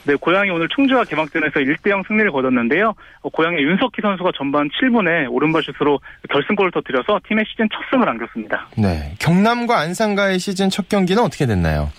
네, 0.05 0.15
고양이 0.17 0.51
오늘 0.51 0.69
충주와 0.69 1.05
개막전에서 1.05 1.61
1대0 1.61 2.07
승리를 2.07 2.31
거뒀는데요. 2.31 2.95
어, 3.23 3.29
고양이 3.31 3.57
윤석희 3.57 4.03
선수가 4.03 4.33
전반 4.37 4.69
7분에 4.69 5.31
오른발 5.33 5.63
슛으로 5.63 6.01
결승골을 6.31 6.73
터뜨려서 6.73 7.21
팀의 7.27 7.45
시즌 7.49 7.69
첫 7.73 7.79
승을 7.91 8.09
안겼습니다. 8.09 8.69
네, 8.77 9.15
경남과 9.19 9.79
안산과의 9.79 10.39
시즌 10.39 10.69
첫 10.71 10.89
경기는 10.89 11.23
어떻게 11.23 11.47
됐나요? 11.47 11.91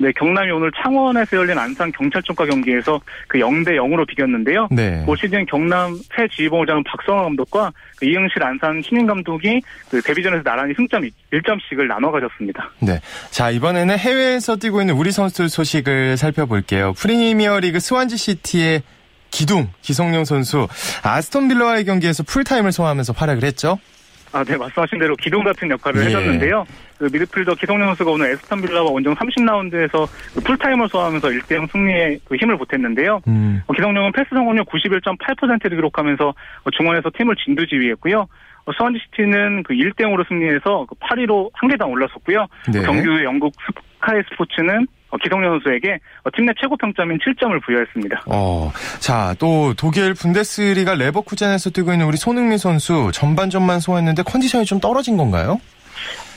네, 0.00 0.10
경남이 0.12 0.50
오늘 0.50 0.72
창원에서 0.82 1.36
열린 1.36 1.58
안산 1.58 1.92
경찰청과 1.92 2.46
경기에서 2.46 2.98
그 3.28 3.38
0대 3.38 3.76
0으로 3.76 4.06
비겼는데요. 4.06 4.68
네. 4.70 5.04
올 5.06 5.14
시즌 5.18 5.44
경남 5.44 5.94
새 6.16 6.26
지휘봉을 6.26 6.66
잡은 6.66 6.82
박성화 6.84 7.22
감독과 7.24 7.70
그 7.98 8.06
이흥실 8.06 8.42
안산 8.42 8.80
신임 8.82 9.06
감독이 9.06 9.60
그 9.90 10.00
데뷔전에서 10.00 10.42
나란히 10.42 10.72
승점 10.74 11.02
1점씩을 11.02 11.86
나눠 11.86 12.10
가졌습니다. 12.12 12.70
네. 12.78 12.98
자, 13.30 13.50
이번에는 13.50 13.98
해외에서 13.98 14.56
뛰고 14.56 14.80
있는 14.80 14.94
우리 14.94 15.12
선수들 15.12 15.50
소식을 15.50 16.16
살펴볼게요. 16.16 16.94
프리미어리그 16.94 17.78
스완지 17.78 18.16
시티의 18.16 18.82
기둥 19.30 19.68
기성용 19.82 20.24
선수 20.24 20.66
아스톤 21.02 21.48
빌라와의 21.48 21.84
경기에서 21.84 22.22
풀타임을 22.22 22.72
소화하면서 22.72 23.12
활약을 23.12 23.44
했죠. 23.44 23.78
아, 24.32 24.44
네, 24.44 24.56
말씀하신 24.56 24.98
대로 24.98 25.16
기둥 25.16 25.42
같은 25.42 25.70
역할을 25.70 26.02
예. 26.02 26.06
해줬는데요. 26.06 26.64
그 26.98 27.04
미드필더 27.04 27.54
기성용 27.54 27.86
선수가 27.88 28.10
오늘 28.10 28.30
애스턴 28.30 28.60
빌라와 28.60 28.90
원정 28.90 29.14
30라운드에서 29.14 30.08
그 30.34 30.40
풀타임을 30.40 30.88
소화하면서 30.88 31.28
1대0 31.28 31.70
승리에 31.70 32.18
그 32.24 32.36
힘을 32.36 32.56
보탰는데요. 32.58 33.22
음. 33.26 33.62
어, 33.66 33.72
기성용은 33.72 34.12
패스 34.12 34.28
성공률 34.30 34.64
91.8%를 34.64 35.76
기록하면서 35.76 36.28
어, 36.28 36.70
중원에서 36.70 37.10
팀을 37.16 37.34
진두지휘했고요. 37.44 38.20
어, 38.66 38.72
수원지시티는 38.72 39.64
그 39.64 39.74
1대0으로 39.74 40.28
승리해서 40.28 40.86
그 40.88 40.94
8위로 40.96 41.50
한 41.54 41.70
계단 41.70 41.88
올라섰고요. 41.88 42.46
네. 42.72 42.82
경기 42.82 43.08
후에 43.08 43.24
영국 43.24 43.52
스카이 43.96 44.22
스포츠는 44.30 44.82
어, 44.82 44.86
기성용 45.18 45.50
선수에게 45.52 45.98
어, 46.24 46.30
팀내 46.34 46.52
최고 46.60 46.76
평점인 46.76 47.18
7점을 47.18 47.62
부여했습니다. 47.64 48.22
어, 48.26 48.72
자, 48.98 49.34
또 49.38 49.74
독일 49.74 50.14
분데스리가 50.14 50.94
레버쿠젠에서 50.94 51.70
뛰고 51.70 51.92
있는 51.92 52.06
우리 52.06 52.16
손흥민 52.16 52.58
선수 52.58 53.10
전반전만 53.12 53.80
소화했는데 53.80 54.22
컨디션이 54.22 54.64
좀 54.64 54.80
떨어진 54.80 55.16
건가요? 55.16 55.60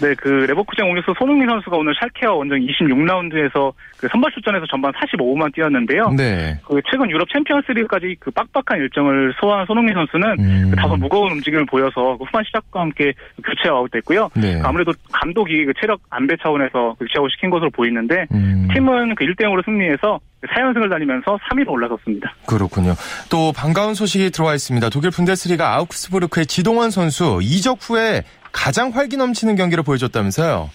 네, 0.01 0.13
그 0.15 0.27
레버쿠젠 0.27 0.85
공격수 0.85 1.13
손흥민 1.17 1.47
선수가 1.47 1.77
오늘 1.77 1.93
샬케와 1.99 2.33
원정 2.33 2.59
26라운드에서 2.59 3.73
그 3.97 4.07
선발 4.11 4.31
출전해서 4.31 4.65
전반 4.69 4.91
45분만 4.93 5.53
뛰었는데요. 5.53 6.11
네. 6.17 6.59
그 6.65 6.81
최근 6.89 7.09
유럽 7.09 7.27
챔피언스리그까지 7.31 8.17
그 8.19 8.31
빡빡한 8.31 8.81
일정을 8.81 9.33
소화한 9.39 9.65
손흥민 9.65 9.93
선수는 9.95 10.39
음. 10.39 10.67
그 10.71 10.75
다소 10.75 10.97
무거운 10.97 11.31
움직임을 11.33 11.65
보여서 11.65 12.17
그 12.17 12.25
후반 12.25 12.43
시작과 12.45 12.81
함께 12.81 13.13
교체 13.43 13.69
아웃됐고요. 13.69 14.29
네. 14.35 14.59
그 14.59 14.67
아무래도 14.67 14.91
감독이 15.11 15.65
그 15.65 15.73
체력 15.79 16.01
안배 16.09 16.35
차원에서 16.41 16.95
교체 16.99 17.13
아웃 17.19 17.29
시킨 17.31 17.49
것으로 17.49 17.69
보이는데 17.69 18.25
음. 18.33 18.67
팀은 18.73 19.15
그 19.15 19.25
1대 19.25 19.41
0으로 19.41 19.63
승리해서 19.63 20.19
4연승을 20.47 20.89
달리면서 20.89 21.37
3위로 21.49 21.69
올라섰습니다. 21.69 22.33
그렇군요. 22.45 22.95
또 23.29 23.51
반가운 23.53 23.93
소식이 23.93 24.31
들어와 24.31 24.53
있습니다. 24.53 24.89
독일 24.89 25.11
분데스리가 25.11 25.75
아우크스부르크의 25.75 26.45
지동원 26.45 26.91
선수 26.91 27.39
이적 27.41 27.77
후에 27.81 28.23
가장 28.51 28.89
활기 28.91 29.17
넘치는 29.17 29.55
경기를 29.55 29.83
보여줬다면서요? 29.83 30.69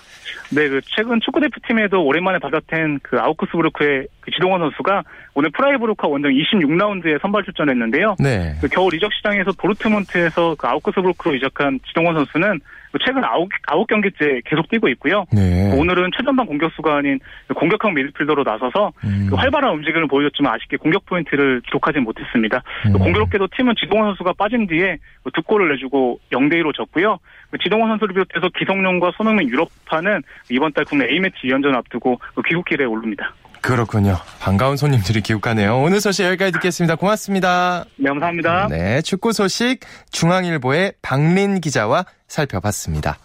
네, 0.50 0.66
그 0.68 0.80
최근 0.96 1.20
축구 1.20 1.40
대표팀에도 1.40 2.02
오랜만에 2.02 2.38
받아텐 2.38 3.00
그 3.02 3.18
아우크스부르크의 3.20 4.08
그 4.20 4.30
지동원 4.30 4.60
선수가 4.60 5.02
오늘 5.34 5.50
프라이부르크와 5.50 6.08
원정 6.08 6.32
26라운드에 6.32 7.20
선발 7.20 7.44
출전했는데요. 7.44 8.16
네. 8.18 8.56
그 8.60 8.68
겨울 8.68 8.94
이적 8.94 9.12
시장에서 9.12 9.52
도르트문트에서 9.52 10.54
그 10.58 10.66
아우크스부르크로 10.66 11.34
이적한 11.34 11.80
지동원 11.86 12.14
선수는 12.14 12.60
그 12.87 12.87
최근 13.04 13.24
아홉, 13.24 13.48
아홉 13.66 13.86
경기째 13.86 14.40
계속 14.44 14.68
뛰고 14.68 14.88
있고요. 14.90 15.24
네. 15.32 15.72
오늘은 15.76 16.10
최전방 16.16 16.46
공격수가 16.46 16.96
아닌 16.96 17.18
공격형 17.54 17.94
미드필더로 17.94 18.44
나서서 18.44 18.92
음. 19.04 19.26
그 19.28 19.36
활발한 19.36 19.74
움직임을 19.74 20.06
보여줬지만 20.08 20.54
아쉽게 20.54 20.76
공격 20.78 21.04
포인트를 21.06 21.60
기록하지 21.66 22.00
못했습니다. 22.00 22.62
음. 22.86 22.92
공교롭게도 22.92 23.48
팀은 23.56 23.74
지동원 23.78 24.08
선수가 24.08 24.34
빠진 24.34 24.66
뒤에 24.66 24.98
두 25.34 25.42
골을 25.42 25.68
내주고 25.70 26.20
0대2로 26.32 26.74
졌고요. 26.74 27.18
그 27.50 27.58
지동원 27.58 27.90
선수를 27.90 28.14
비롯해서 28.14 28.48
기성용과 28.58 29.12
손흥민 29.16 29.48
유럽파는 29.48 30.22
이번 30.50 30.72
달 30.72 30.84
국내 30.84 31.06
A매치 31.06 31.36
2연전 31.44 31.74
앞두고 31.74 32.18
그 32.34 32.42
귀국길에 32.42 32.84
오릅니다. 32.84 33.34
그렇군요. 33.60 34.18
반가운 34.40 34.76
손님들이 34.76 35.20
귀국하네요. 35.20 35.80
오늘 35.80 36.00
소식 36.00 36.24
여기까지 36.24 36.52
듣겠습니다. 36.52 36.96
고맙습니다. 36.96 37.84
네, 37.96 38.08
감사합니다. 38.08 38.68
네, 38.70 39.02
축구 39.02 39.32
소식 39.32 39.80
중앙일보의 40.10 40.94
박린 41.02 41.60
기자와 41.60 42.06
살펴봤습니다. 42.28 43.18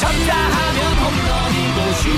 쳤다 0.00 0.36
하면 0.36 0.92
홈런이고 0.94 1.92
슛 1.94 2.10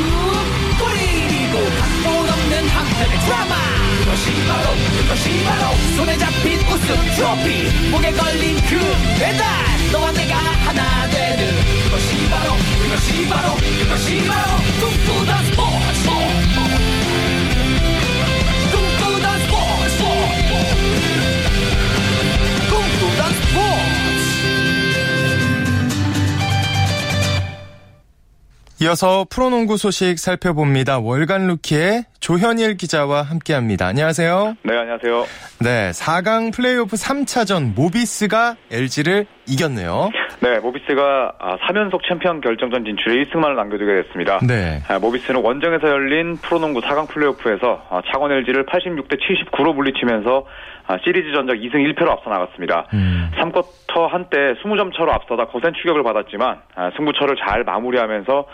골이고 0.78 1.54
각본 1.78 2.28
없는 2.28 2.68
한편의 2.68 3.18
드라마 3.24 3.54
그것이 3.98 4.46
바로 4.46 4.68
그것이 5.00 5.44
바로 5.44 5.76
손에 5.96 6.16
잡힌 6.18 6.58
우승 6.60 6.94
트로피 7.16 7.90
목에 7.90 8.12
걸린 8.12 8.56
그 8.68 8.78
배달 9.18 9.46
너와 9.92 10.12
내가 10.12 10.36
하나 10.36 11.08
되는 11.08 11.54
그것이 11.84 12.28
바로 12.30 12.52
그것이 12.82 13.28
바로 13.28 13.54
그것이 13.54 14.26
바로 14.26 14.56
이어서 28.86 29.26
프로농구 29.28 29.78
소식 29.78 30.16
살펴봅니다. 30.16 31.00
월간 31.00 31.48
루키의 31.48 32.04
조현일 32.20 32.76
기자와 32.76 33.22
함께합니다. 33.22 33.84
안녕하세요. 33.86 34.56
네, 34.62 34.76
안녕하세요. 34.76 35.24
네, 35.60 35.90
4강 35.90 36.54
플레이오프 36.54 36.94
3차전 36.94 37.74
모비스가 37.74 38.54
LG를 38.70 39.26
이겼네요. 39.48 40.10
네, 40.40 40.60
모비스가 40.60 41.32
3연속 41.68 41.96
아, 41.96 42.08
챔피언 42.08 42.40
결정전 42.40 42.84
진출에 42.84 43.24
1승만을 43.24 43.56
남겨두게 43.56 44.02
됐습니다. 44.02 44.38
네. 44.46 44.80
아, 44.88 45.00
모비스는 45.00 45.42
원정에서 45.42 45.88
열린 45.88 46.36
프로농구 46.36 46.80
4강 46.80 47.08
플레이오프에서 47.08 47.86
아, 47.90 48.02
창원 48.12 48.30
LG를 48.30 48.66
86대 48.66 49.18
79로 49.18 49.74
물리치면서 49.74 50.46
시리즈 51.04 51.32
전적 51.32 51.56
2승 51.56 51.74
1패로 51.74 52.08
앞서 52.10 52.30
나갔습니다. 52.30 52.86
음. 52.94 53.30
3쿼터 53.36 54.08
한때 54.08 54.36
20점 54.62 54.96
차로 54.96 55.12
앞서다 55.12 55.46
거센 55.46 55.72
추격을 55.74 56.02
받았지만 56.02 56.58
승부처를 56.96 57.36
잘 57.44 57.64
마무리하면서 57.64 58.46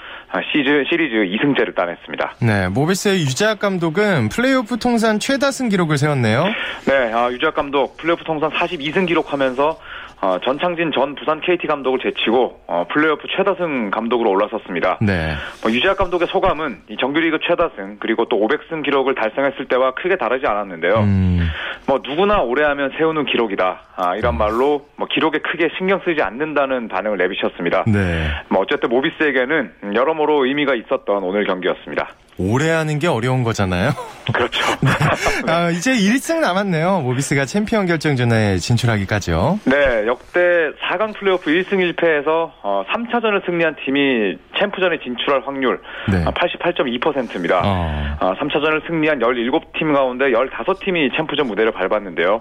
시즈, 0.50 0.84
시리즈 0.88 1.14
2승째를 1.14 1.74
따냈습니다. 1.74 2.34
네, 2.40 2.68
모비스의 2.68 3.20
유재학 3.20 3.58
감독은 3.58 4.28
플레이오프 4.30 4.78
통산 4.78 5.18
최다승 5.18 5.68
기록을 5.68 5.98
세웠네요. 5.98 6.44
네, 6.86 7.12
유재학 7.32 7.54
감독 7.54 7.96
플레이오프 7.98 8.24
통산 8.24 8.50
42승 8.50 9.06
기록하면서 9.06 9.78
어, 10.22 10.38
전창진 10.38 10.92
전 10.92 11.16
부산 11.16 11.40
KT 11.40 11.66
감독을 11.66 11.98
제치고 11.98 12.60
어, 12.68 12.86
플레이오프 12.92 13.26
최다승 13.36 13.90
감독으로 13.90 14.30
올라섰습니다. 14.30 14.98
네. 15.02 15.34
뭐, 15.62 15.72
유재학 15.72 15.96
감독의 15.98 16.28
소감은 16.28 16.82
이 16.90 16.96
정규리그 16.96 17.40
최다승 17.42 17.96
그리고 17.98 18.24
또 18.26 18.36
500승 18.36 18.84
기록을 18.84 19.16
달성했을 19.16 19.66
때와 19.66 19.94
크게 19.94 20.16
다르지 20.16 20.46
않았는데요. 20.46 20.94
음. 20.94 21.50
뭐 21.88 22.00
누구나 22.06 22.40
오래 22.40 22.64
하면 22.64 22.92
세우는 22.96 23.26
기록이다. 23.26 23.80
아, 23.96 24.14
이런 24.14 24.36
음. 24.36 24.38
말로 24.38 24.86
뭐 24.94 25.08
기록에 25.10 25.38
크게 25.38 25.70
신경 25.76 26.00
쓰지 26.04 26.22
않는다는 26.22 26.86
반응을 26.86 27.18
내비쳤습니다. 27.18 27.84
네. 27.88 28.28
뭐 28.48 28.60
어쨌든 28.60 28.90
모비스에게는 28.90 29.72
여러모로 29.92 30.46
의미가 30.46 30.76
있었던 30.76 31.20
오늘 31.24 31.44
경기였습니다. 31.44 32.10
오래 32.42 32.70
하는 32.70 32.98
게 32.98 33.06
어려운 33.06 33.42
거잖아요. 33.42 33.90
그렇죠. 34.32 34.64
네. 34.82 35.52
아, 35.52 35.70
이제 35.70 35.92
1승 35.92 36.40
남았네요. 36.40 37.00
모비스가 37.00 37.44
챔피언 37.44 37.86
결정전에 37.86 38.58
진출하기까지요. 38.58 39.60
네, 39.64 40.06
역대 40.06 40.40
4강 40.88 41.14
플레이오프 41.18 41.50
1승 41.50 41.94
1패에서 41.94 42.52
어, 42.62 42.84
3차전을 42.92 43.44
승리한 43.46 43.76
팀이 43.84 44.36
챔프전에 44.58 44.98
진출할 45.02 45.42
확률 45.46 45.80
네. 46.10 46.24
88.2%입니다. 46.24 47.62
어. 47.64 48.16
어, 48.20 48.34
3차전을 48.34 48.86
승리한 48.86 49.18
17팀 49.20 49.92
가운데 49.94 50.26
15팀이 50.26 51.16
챔프전 51.16 51.46
무대를 51.46 51.72
밟았는데요. 51.72 52.40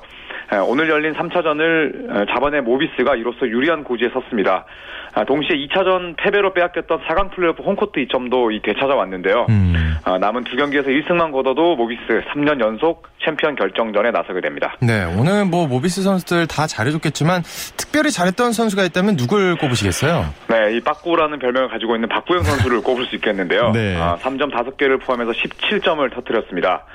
오늘 0.59 0.89
열린 0.89 1.13
3차전을 1.13 2.27
잡은 2.33 2.61
모비스가 2.61 3.15
이로써 3.15 3.47
유리한 3.47 3.83
고지에 3.83 4.09
섰습니다. 4.09 4.65
아, 5.13 5.25
동시에 5.25 5.57
2차전 5.67 6.15
패배로 6.17 6.53
빼앗겼던 6.53 7.01
4강 7.01 7.31
플레이오프 7.31 7.63
홈코트 7.63 7.99
이점도 7.99 8.49
되찾아왔는데요. 8.63 9.45
음. 9.49 9.97
아, 10.05 10.17
남은 10.17 10.45
두 10.45 10.55
경기에서 10.55 10.87
1승만 10.87 11.31
거둬도 11.33 11.75
모비스 11.75 12.01
3년 12.33 12.61
연속 12.61 13.07
챔피언 13.25 13.55
결정전에 13.55 14.11
나서게 14.11 14.39
됩니다. 14.41 14.75
네, 14.81 15.03
오늘 15.17 15.45
뭐 15.45 15.67
모비스 15.67 16.01
선수들 16.01 16.47
다 16.47 16.65
잘해줬겠지만 16.65 17.43
특별히 17.75 18.09
잘했던 18.09 18.53
선수가 18.53 18.83
있다면 18.85 19.17
누굴 19.17 19.57
꼽으시겠어요? 19.57 20.25
네, 20.47 20.77
이 20.77 20.79
빠꾸라는 20.81 21.39
별명을 21.39 21.69
가지고 21.69 21.95
있는 21.95 22.07
박구영 22.07 22.43
선수를 22.43 22.81
꼽을 22.83 23.05
수 23.05 23.15
있겠는데요. 23.15 23.71
네. 23.71 23.97
아, 23.99 24.15
3점 24.21 24.53
5개를 24.53 25.01
포함해서 25.01 25.31
17점을 25.31 26.09
터뜨렸습니다. 26.13 26.85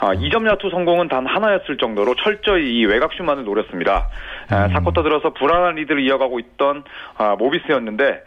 아, 0.00 0.14
2점 0.14 0.46
야투 0.46 0.70
성공은 0.70 1.08
단 1.08 1.26
하나였을 1.26 1.76
정도로 1.76 2.14
철저히 2.16 2.78
이 2.78 2.86
외곽슛만을 2.86 3.44
노렸습니다. 3.44 4.08
아, 4.48 4.66
음. 4.66 4.72
사쿼터 4.72 5.02
들어서 5.02 5.32
불안한 5.34 5.76
리드를 5.76 6.02
이어가고 6.06 6.40
있던 6.40 6.84
아, 7.18 7.36
모비스였는데 7.36 8.22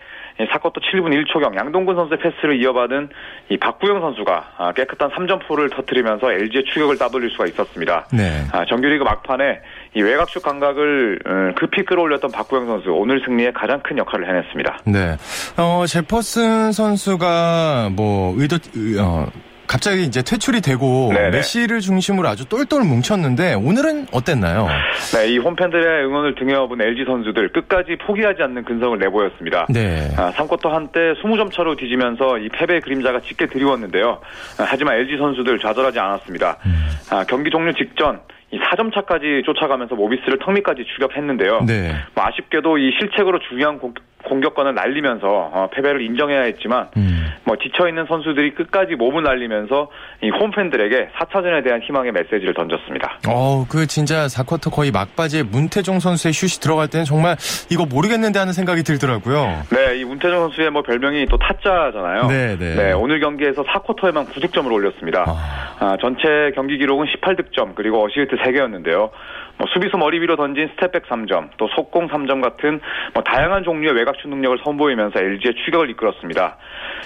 사쿼터 0.52 0.82
7분 0.82 1.14
1초경 1.26 1.56
양동근 1.56 1.96
선수의 1.96 2.20
패스를 2.20 2.62
이어받은 2.62 3.10
이 3.50 3.58
박구영 3.58 4.02
선수가 4.02 4.54
아, 4.58 4.72
깨끗한 4.74 5.12
3점포를 5.12 5.76
터뜨리면서 5.76 6.32
LG의 6.32 6.66
추격을 6.66 6.98
따돌릴 6.98 7.32
수가 7.32 7.46
있었습니다. 7.48 8.08
네. 8.12 8.44
아, 8.52 8.66
정규리그 8.66 9.04
막판에 9.04 9.62
이 9.96 10.02
외곽슛 10.02 10.42
감각을 10.44 11.20
음, 11.26 11.54
급히 11.56 11.84
끌어올렸던 11.86 12.32
박구영 12.32 12.66
선수 12.66 12.92
오늘 12.92 13.22
승리에 13.26 13.52
가장 13.52 13.82
큰 13.82 13.98
역할을 13.98 14.28
해냈습니다. 14.28 14.80
네. 14.86 15.18
어, 15.58 15.86
제퍼슨 15.86 16.72
선수가 16.72 17.92
뭐 17.96 18.34
의도 18.38 18.58
어, 19.00 19.28
갑자기 19.74 20.04
이제 20.04 20.22
퇴출이 20.22 20.62
되고 20.62 21.10
네네. 21.12 21.32
메시를 21.32 21.80
중심으로 21.80 22.28
아주 22.28 22.48
똘똘 22.48 22.84
뭉쳤는데 22.84 23.56
오늘은 23.56 24.06
어땠나요? 24.12 24.68
네, 25.16 25.30
이 25.30 25.40
홈팬들의 25.40 26.06
응원을 26.06 26.36
등에 26.36 26.54
업은 26.54 26.80
LG 26.80 27.06
선수들 27.06 27.52
끝까지 27.52 27.96
포기하지 28.06 28.44
않는 28.44 28.66
근성을 28.66 29.00
내보였습니다. 29.00 29.66
네. 29.70 30.12
아, 30.16 30.32
3쿼터 30.34 30.70
한때 30.70 31.00
20점 31.24 31.52
차로 31.52 31.76
뒤지면서 31.76 32.38
이 32.38 32.50
패배 32.50 32.82
그림자가 32.82 33.22
짙게 33.22 33.48
드리웠는데요. 33.48 34.22
아, 34.60 34.66
하지만 34.68 34.94
LG 34.94 35.18
선수들 35.18 35.58
좌절하지 35.58 35.98
않았습니다. 35.98 36.60
음. 36.68 36.76
아, 37.10 37.24
경기 37.24 37.50
종료 37.50 37.74
직전 37.74 38.22
이 38.52 38.60
4점 38.60 38.94
차까지 38.94 39.42
쫓아가면서 39.44 39.96
모비스를 39.96 40.38
턱밑까지 40.38 40.86
추격했는데요. 40.94 41.64
네. 41.66 41.96
뭐 42.14 42.26
아쉽게도 42.26 42.78
이 42.78 42.92
실책으로 43.00 43.40
중요한 43.50 43.80
공, 43.80 43.96
공격권을 44.24 44.74
날리면서 44.74 45.28
어, 45.28 45.70
패배를 45.74 46.02
인정해야 46.02 46.42
했지만 46.44 46.90
음. 46.98 47.28
뭐 47.44 47.58
지쳐 47.58 47.88
있는 47.88 48.06
선수들이 48.08 48.56
끝까지 48.56 48.96
몸을 48.96 49.24
날리면서 49.24 49.90
이 50.22 50.30
홈팬들에게 50.30 51.10
4차전에 51.16 51.64
대한 51.64 51.82
희망의 51.82 52.12
메시지를 52.12 52.54
던졌습니다. 52.54 53.20
어, 53.28 53.66
그 53.70 53.88
진짜 53.88 54.28
4쿼터 54.28 54.72
거의 54.72 54.92
막바지에 54.92 55.44
문태종 55.44 56.00
선수의 56.00 56.34
슛이 56.34 56.62
들어갈 56.62 56.88
때는 56.88 57.06
정말 57.06 57.36
이거 57.70 57.86
모르겠는데 57.86 58.40
하는 58.40 58.54
생각이 58.54 58.84
들더라고요. 58.84 59.64
네, 59.72 60.00
이 60.00 60.06
문태종 60.06 60.40
선수의 60.40 60.72
뭐 60.72 60.82
별명이 60.82 61.26
또 61.28 61.38
타짜잖아요. 61.38 62.28
네, 62.28 62.58
네. 62.58 62.76
네 62.76 62.92
오늘 62.94 63.20
경기에서 63.20 63.64
4쿼터에만 63.64 64.28
9득점을 64.30 64.72
올렸습니다. 64.72 65.26
아. 65.28 65.74
아, 65.80 65.98
전체 66.00 66.52
경기 66.56 66.78
기록은 66.78 67.08
18득점 67.08 67.76
그리고 67.76 68.04
어시스트 68.06 68.38
3개였는데요. 68.38 69.10
뭐 69.58 69.68
수비수 69.74 69.98
머리 69.98 70.20
위로 70.20 70.36
던진 70.36 70.70
스텝백 70.76 71.08
3점, 71.08 71.50
또 71.58 71.68
속공 71.76 72.08
3점 72.08 72.42
같은 72.42 72.80
뭐 73.14 73.24
다양한 73.24 73.64
종류의 73.64 73.96
외곽슛 73.96 74.28
능력을 74.30 74.60
선보이면서 74.64 75.20
LG의 75.20 75.56
추격을 75.66 75.90
이끌었습니다. 75.92 76.58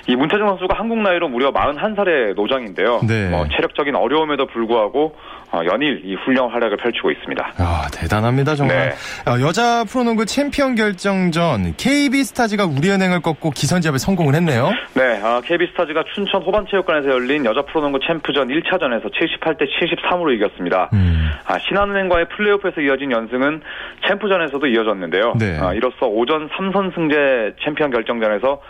이 0.08 0.16
문태종 0.16 0.48
선수가 0.48 0.78
한국 0.78 1.00
나이로 1.00 1.28
무려 1.28 1.52
41살의 1.52 2.36
노장인데요. 2.36 3.02
네. 3.08 3.30
뭐 3.30 3.48
체력적인 3.50 3.96
어려움에도 3.96 4.46
불구하고 4.48 5.16
어, 5.52 5.62
연일 5.66 6.02
이 6.04 6.14
훌륭한 6.16 6.52
활약을 6.52 6.78
펼치고 6.78 7.10
있습니다. 7.10 7.54
아, 7.58 7.88
대단합니다, 7.94 8.56
정말. 8.56 8.90
네. 8.90 8.96
아, 9.26 9.40
여자 9.40 9.86
프로농구 9.86 10.26
챔피언 10.26 10.76
결정전 10.76 11.76
KB스타즈가 11.78 12.66
우리은행을 12.66 13.22
꺾고 13.22 13.52
기선제압에 13.52 13.98
성공을 13.98 14.36
했네요. 14.36 14.72
네, 14.94 15.22
아, 15.24 15.42
KB스타즈가 15.46 16.04
춘천 16.14 16.42
호반체육관에서 16.42 17.10
열린 17.10 17.46
여자 17.46 17.62
프로농구 17.62 18.00
챔프전 18.06 18.50
1차전에서 18.50 19.10
78대 19.14 19.68
73으로 19.80 20.36
이겼습니다. 20.36 20.90
음. 20.92 21.30
아, 21.46 21.58
신한은행과의 21.60 22.28
플레이오프에서 22.38 22.82
이어진 22.82 23.12
연승은 23.12 23.62
챔프전에서도 24.08 24.66
이어졌는데요. 24.68 25.34
네. 25.40 25.58
아, 25.60 25.74
이로써 25.74 26.06
5전 26.06 26.48
3선승제 26.50 27.56
챔피언 27.64 27.92
결정전에서 27.92 28.62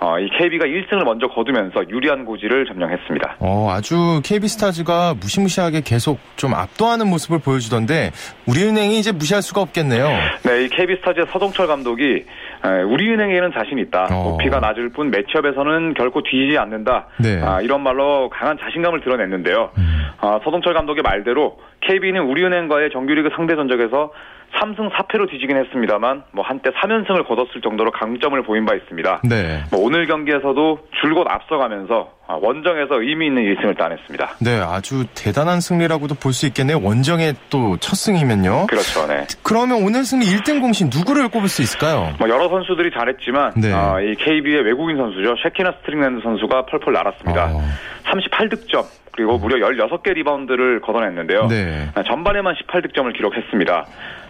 어, 0.00 0.18
이 0.18 0.28
KB가 0.28 0.66
1승을 0.66 1.04
먼저 1.04 1.28
거두면서 1.28 1.88
유리한 1.88 2.24
고지를 2.24 2.66
점령했습니다. 2.66 3.36
어, 3.38 3.70
아주 3.70 4.20
KB스타즈가 4.24 5.14
무시무시하게 5.20 5.80
계속 5.82 6.18
좀 6.36 6.54
압도하는 6.54 7.08
모습을 7.08 7.38
보여주던데 7.38 8.10
우리은행이 8.46 8.98
이제 8.98 9.12
무시할 9.12 9.42
수가 9.42 9.60
없겠네요. 9.62 10.06
네, 10.44 10.64
이 10.64 10.68
KB스타즈의 10.68 11.26
서동철 11.30 11.66
감독이 11.66 12.24
우리은행에는 12.64 13.52
자신 13.52 13.78
있다. 13.78 14.08
어. 14.10 14.30
높이가 14.30 14.58
낮을 14.58 14.88
뿐 14.90 15.10
매치업에서는 15.10 15.94
결코 15.94 16.22
뒤지지 16.22 16.58
않는다. 16.58 17.06
네. 17.18 17.40
아, 17.42 17.60
이런 17.60 17.82
말로 17.82 18.30
강한 18.30 18.58
자신감을 18.58 19.00
드러냈는데요. 19.02 19.70
음. 19.76 20.02
아, 20.20 20.40
서동철 20.44 20.74
감독의 20.74 21.02
말대로 21.02 21.58
KB는 21.80 22.22
우리은행과의 22.22 22.90
정규리그 22.92 23.30
상대 23.36 23.54
전적에서 23.54 24.12
3승 24.60 24.90
4패로 24.92 25.28
뒤지긴 25.30 25.56
했습니다만 25.56 26.24
뭐 26.32 26.44
한때 26.44 26.70
3연승을 26.70 27.26
거뒀을 27.26 27.60
정도로 27.62 27.90
강점을 27.90 28.40
보인 28.42 28.64
바 28.64 28.74
있습니다. 28.74 29.20
네. 29.24 29.62
뭐 29.70 29.80
오늘 29.84 30.06
경기에서도 30.06 30.78
줄곧 31.00 31.26
앞서가면서 31.28 32.12
아, 32.26 32.38
원정에서 32.40 33.02
의미 33.02 33.26
있는 33.26 33.42
1승을 33.42 33.76
따냈습니다. 33.76 34.36
네, 34.40 34.58
아주 34.58 35.04
대단한 35.14 35.60
승리라고도 35.60 36.14
볼 36.14 36.32
수 36.32 36.46
있겠네요. 36.46 36.80
원정의 36.82 37.34
또 37.50 37.76
첫 37.80 37.96
승이면요. 37.96 38.66
그렇죠, 38.68 39.06
네. 39.06 39.26
그러면 39.42 39.82
오늘 39.84 40.04
승리 40.04 40.24
1등 40.26 40.60
공신 40.60 40.88
누구를 40.94 41.28
꼽을 41.28 41.48
수 41.48 41.60
있을까요? 41.62 42.14
뭐 42.18 42.28
여러 42.28 42.48
선수들이 42.48 42.90
잘했지만 42.92 43.52
네. 43.56 43.72
어, 43.72 44.00
이 44.00 44.14
KB의 44.16 44.62
외국인 44.62 44.96
선수죠. 44.96 45.34
쉐키나 45.42 45.72
스트릭렌 45.80 46.22
선수가 46.22 46.66
펄펄 46.66 46.92
날았습니다. 46.92 47.50
어. 47.52 47.62
38득점 48.04 48.84
그리고 49.14 49.38
무려 49.38 49.66
16개 49.68 50.12
리바운드를 50.14 50.80
걷어냈는데요. 50.80 51.46
네. 51.46 51.88
전반에만 52.06 52.54
18득점을 52.54 53.14
기록했습니다. 53.16 53.86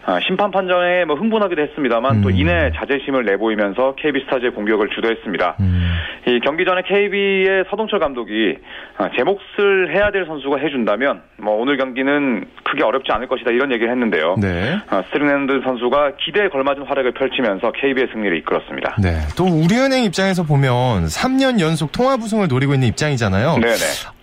아, 0.06 0.20
심판 0.26 0.50
판정에 0.50 1.04
뭐 1.06 1.16
흥분하기도 1.16 1.62
했습니다만 1.62 2.16
음. 2.16 2.22
또 2.22 2.30
이내 2.30 2.70
자제심을 2.76 3.24
내보이면서 3.24 3.94
KB스타즈의 3.96 4.52
공격을 4.52 4.90
주도했습니다. 4.90 5.56
음. 5.60 5.96
이 6.26 6.40
경기 6.40 6.64
전에 6.64 6.82
KB의 6.82 7.64
서동철 7.70 8.00
감독이 8.00 8.58
아, 8.98 9.08
제 9.16 9.24
몫을 9.24 9.94
해야 9.94 10.10
될 10.10 10.26
선수가 10.26 10.58
해준다면 10.58 11.22
뭐 11.38 11.54
오늘 11.54 11.78
경기는 11.78 12.44
크게 12.64 12.82
어렵지 12.82 13.12
않을 13.12 13.28
것이다 13.28 13.50
이런 13.50 13.72
얘기를 13.72 13.90
했는데요. 13.90 14.36
네. 14.40 14.76
아, 14.90 15.02
스트릭렌 15.06 15.62
선수가 15.64 16.12
기대에 16.20 16.48
걸맞은 16.48 16.82
활약을 16.82 17.12
펼치면서 17.12 17.72
KB의 17.72 18.08
승리를 18.12 18.36
이끌었습니다. 18.38 18.96
네. 19.02 19.20
또 19.36 19.44
우리은행 19.44 20.04
입장에서 20.04 20.42
보면 20.42 21.06
3년 21.06 21.60
연속 21.60 21.92
통합 21.92 22.20
우승을 22.20 22.48
노리고 22.48 22.74
있는 22.74 22.88
입장이잖아요. 22.88 23.56
네네. 23.56 23.74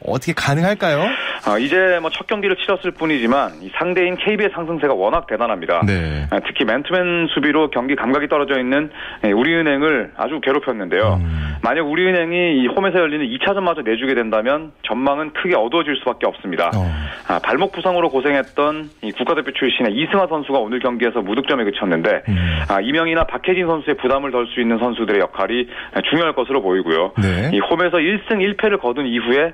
어떻게 0.05 0.33
가능할까요? 0.33 1.01
아, 1.47 1.57
이제 1.57 1.97
뭐 1.99 2.11
첫 2.11 2.27
경기를 2.27 2.55
치렀을 2.57 2.91
뿐이지만 2.91 3.51
상대인 3.77 4.15
KB의 4.17 4.51
상승세가 4.53 4.93
워낙 4.93 5.25
대단합니다. 5.27 5.81
네. 5.87 6.27
아, 6.29 6.39
특히 6.45 6.65
맨투맨 6.65 7.27
수비로 7.33 7.69
경기 7.71 7.95
감각이 7.95 8.27
떨어져 8.27 8.59
있는 8.59 8.91
예, 9.25 9.31
우리은행을 9.31 10.11
아주 10.17 10.39
괴롭혔는데요. 10.41 11.19
음. 11.21 11.55
만약 11.63 11.87
우리은행이 11.87 12.61
이 12.61 12.67
홈에서 12.67 12.99
열리는 12.99 13.25
2차전마저 13.25 13.83
내주게 13.83 14.13
된다면 14.13 14.71
전망은 14.83 15.33
크게 15.33 15.55
어두워질 15.55 15.95
수밖에 15.97 16.27
없습니다. 16.27 16.69
어. 16.75 16.91
아, 17.27 17.39
발목 17.39 17.71
부상으로 17.71 18.09
고생했던 18.09 18.89
이 19.03 19.11
국가대표 19.13 19.51
출신의 19.51 19.93
이승화 19.95 20.27
선수가 20.27 20.59
오늘 20.59 20.79
경기에서 20.79 21.21
무득점에 21.21 21.63
그쳤는데 21.63 22.21
음. 22.27 22.59
아, 22.69 22.81
이명이나 22.81 23.23
박혜진 23.23 23.65
선수의 23.67 23.95
부담을 23.97 24.31
덜 24.31 24.47
수 24.47 24.59
있는 24.59 24.77
선수들의 24.79 25.19
역할이 25.21 25.67
중요할 26.09 26.33
것으로 26.33 26.61
보이고요. 26.61 27.13
네. 27.21 27.51
이 27.53 27.59
홈에서 27.59 27.97
1승 27.97 28.55
1패를 28.57 28.79
거둔 28.81 29.05
이후에 29.07 29.37
예, 29.39 29.53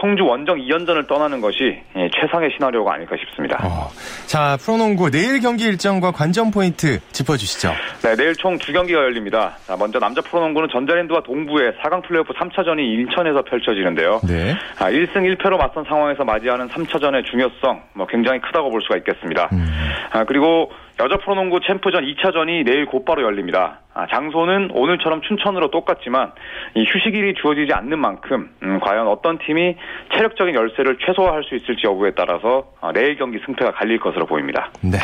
청주 0.00 0.24
원정 0.26 0.58
2연전을 0.58 1.06
떠나는 1.06 1.40
것이 1.40 1.80
예, 1.96 2.10
최상의 2.20 2.50
시나리오가 2.54 2.94
아닐까 2.94 3.16
싶습니다. 3.20 3.58
어. 3.64 3.88
자, 4.26 4.58
프로농구 4.60 5.10
내일 5.10 5.40
경기 5.40 5.64
일정과 5.64 6.10
관전 6.10 6.50
포인트 6.50 7.00
짚어주시죠. 7.12 7.72
네, 8.02 8.14
내일 8.16 8.34
총 8.34 8.58
두 8.58 8.72
경기가 8.72 8.98
열립니다. 9.00 9.56
자, 9.66 9.76
먼저 9.76 9.98
남자 9.98 10.20
프로농구는 10.20 10.68
전자랜드와 10.70 11.22
동 11.22 11.38
동부의 11.38 11.74
4강 11.84 12.02
플레이오프 12.02 12.32
3차전이 12.32 12.80
인천에서 12.80 13.42
펼쳐지는데요. 13.42 14.20
네. 14.26 14.56
아, 14.80 14.90
1승 14.90 15.18
1패로 15.36 15.56
맞선 15.56 15.84
상황에서 15.84 16.24
맞이하는 16.24 16.68
3차전의 16.68 17.24
중요성 17.30 17.82
뭐 17.92 18.06
굉장히 18.08 18.40
크다고 18.40 18.70
볼 18.70 18.82
수가 18.82 18.96
있겠습니다. 18.96 19.48
음. 19.52 19.64
아, 20.10 20.24
그리고 20.24 20.72
여자 21.00 21.16
프로농구 21.18 21.60
챔프전 21.64 22.04
2차전이 22.04 22.64
내일 22.64 22.86
곧바로 22.86 23.22
열립니다. 23.22 23.80
아, 23.94 24.06
장소는 24.08 24.70
오늘처럼 24.72 25.22
춘천으로 25.22 25.70
똑같지만 25.70 26.32
이 26.74 26.84
휴식일이 26.84 27.34
주어지지 27.40 27.72
않는 27.72 27.98
만큼 27.98 28.50
음, 28.62 28.80
과연 28.80 29.06
어떤 29.06 29.38
팀이 29.38 29.76
체력적인 30.12 30.54
열세를 30.54 30.98
최소화할 31.06 31.44
수 31.44 31.54
있을지 31.54 31.82
여부에 31.84 32.12
따라서 32.16 32.72
아, 32.80 32.90
내일 32.92 33.16
경기 33.16 33.38
승패가 33.46 33.72
갈릴 33.72 34.00
것으로 34.00 34.26
보입니다. 34.26 34.70
네. 34.80 34.98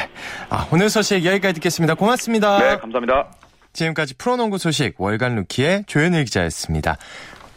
아, 0.51 0.67
오늘 0.73 0.89
소식 0.89 1.25
여기까지 1.25 1.55
듣겠습니다. 1.55 1.95
고맙습니다. 1.95 2.59
네, 2.59 2.77
감사합니다. 2.77 3.31
지금까지 3.73 4.17
프로농구 4.17 4.59
소식 4.59 5.01
월간 5.01 5.37
루키의 5.37 5.85
조현일 5.87 6.25
기자였습니다. 6.25 6.97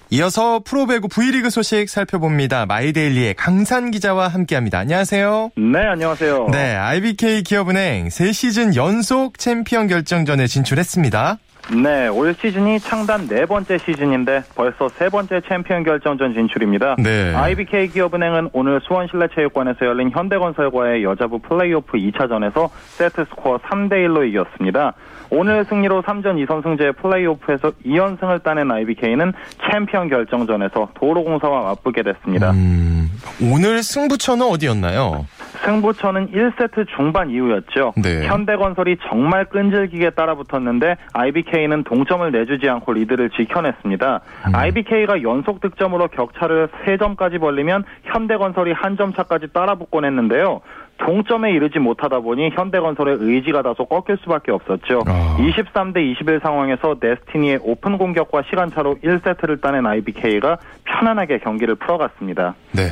이어서 0.09 0.61
프로배구 0.63 1.09
V리그 1.09 1.49
소식 1.49 1.89
살펴봅니다. 1.89 2.65
마이데일리의 2.65 3.33
강산 3.33 3.91
기자와 3.91 4.29
함께합니다. 4.29 4.79
안녕하세요. 4.79 5.51
네, 5.57 5.79
안녕하세요. 5.79 6.47
네, 6.51 6.75
IBK 6.75 7.43
기업은행 7.43 8.07
3시즌 8.07 8.75
연속 8.75 9.37
챔피언 9.37 9.87
결정전에 9.87 10.47
진출했습니다. 10.47 11.39
네, 11.73 12.07
올 12.07 12.33
시즌이 12.33 12.79
창단 12.79 13.27
네 13.27 13.45
번째 13.45 13.77
시즌인데 13.77 14.43
벌써 14.55 14.87
세 14.89 15.09
번째 15.09 15.41
챔피언 15.47 15.83
결정전 15.83 16.33
진출입니다. 16.33 16.95
네. 16.97 17.33
IBK 17.35 17.89
기업은행은 17.89 18.51
오늘 18.53 18.79
수원실내체육관에서 18.87 19.85
열린 19.85 20.09
현대건설과의 20.11 21.03
여자부 21.03 21.39
플레이오프 21.39 21.97
2차전에서 21.97 22.69
세트 22.97 23.25
스코어 23.25 23.57
3대 23.57 23.93
1로 24.07 24.27
이겼습니다. 24.29 24.93
오늘 25.29 25.65
승리로 25.65 26.03
3전 26.03 26.45
2선승제 26.45 26.95
플레이오프에서 26.97 27.71
2연승을 27.85 28.43
따낸 28.43 28.71
IBK는 28.71 29.33
챔피언 29.69 30.09
결정전에서 30.09 30.89
도로공사와 30.95 31.63
맞붙게 31.63 32.01
됐습니다. 32.03 32.51
음, 32.51 33.09
오늘 33.41 33.83
승부처는 33.83 34.45
어디였나요? 34.45 35.25
승부처는 35.65 36.31
1세트 36.31 36.87
중반 36.95 37.29
이후였죠. 37.29 37.93
네. 38.01 38.25
현대건설이 38.27 38.97
정말 39.09 39.45
끈질기게 39.45 40.11
따라붙었는데 40.11 40.97
IBK는 41.13 41.83
동점을 41.83 42.29
내주지 42.31 42.69
않고 42.69 42.93
리드를 42.93 43.29
지켜냈습니다. 43.31 44.21
음. 44.47 44.55
IBK가 44.55 45.21
연속 45.23 45.61
득점으로 45.61 46.07
격차를 46.09 46.69
3점까지 46.85 47.39
벌리면 47.39 47.83
현대건설이 48.03 48.71
한 48.73 48.97
점 48.97 49.13
차까지 49.13 49.53
따라붙곤 49.53 50.05
했는데요. 50.05 50.61
동점에 50.97 51.51
이르지 51.51 51.79
못하다 51.79 52.19
보니 52.19 52.49
현대건설의 52.51 53.17
의지가 53.19 53.61
다소 53.61 53.85
꺾일 53.85 54.17
수밖에 54.23 54.51
없었죠. 54.51 55.03
아. 55.05 55.37
23대 55.39 55.97
21 55.97 56.39
상황에서 56.41 56.95
데스티니의 56.99 57.59
오픈 57.61 57.97
공격과 57.97 58.43
시간차로 58.49 58.97
1세트를 59.03 59.61
따낸 59.61 59.85
IBK가 59.85 60.57
편안하게 60.85 61.39
경기를 61.39 61.75
풀어갔습니다. 61.75 62.55
네. 62.71 62.87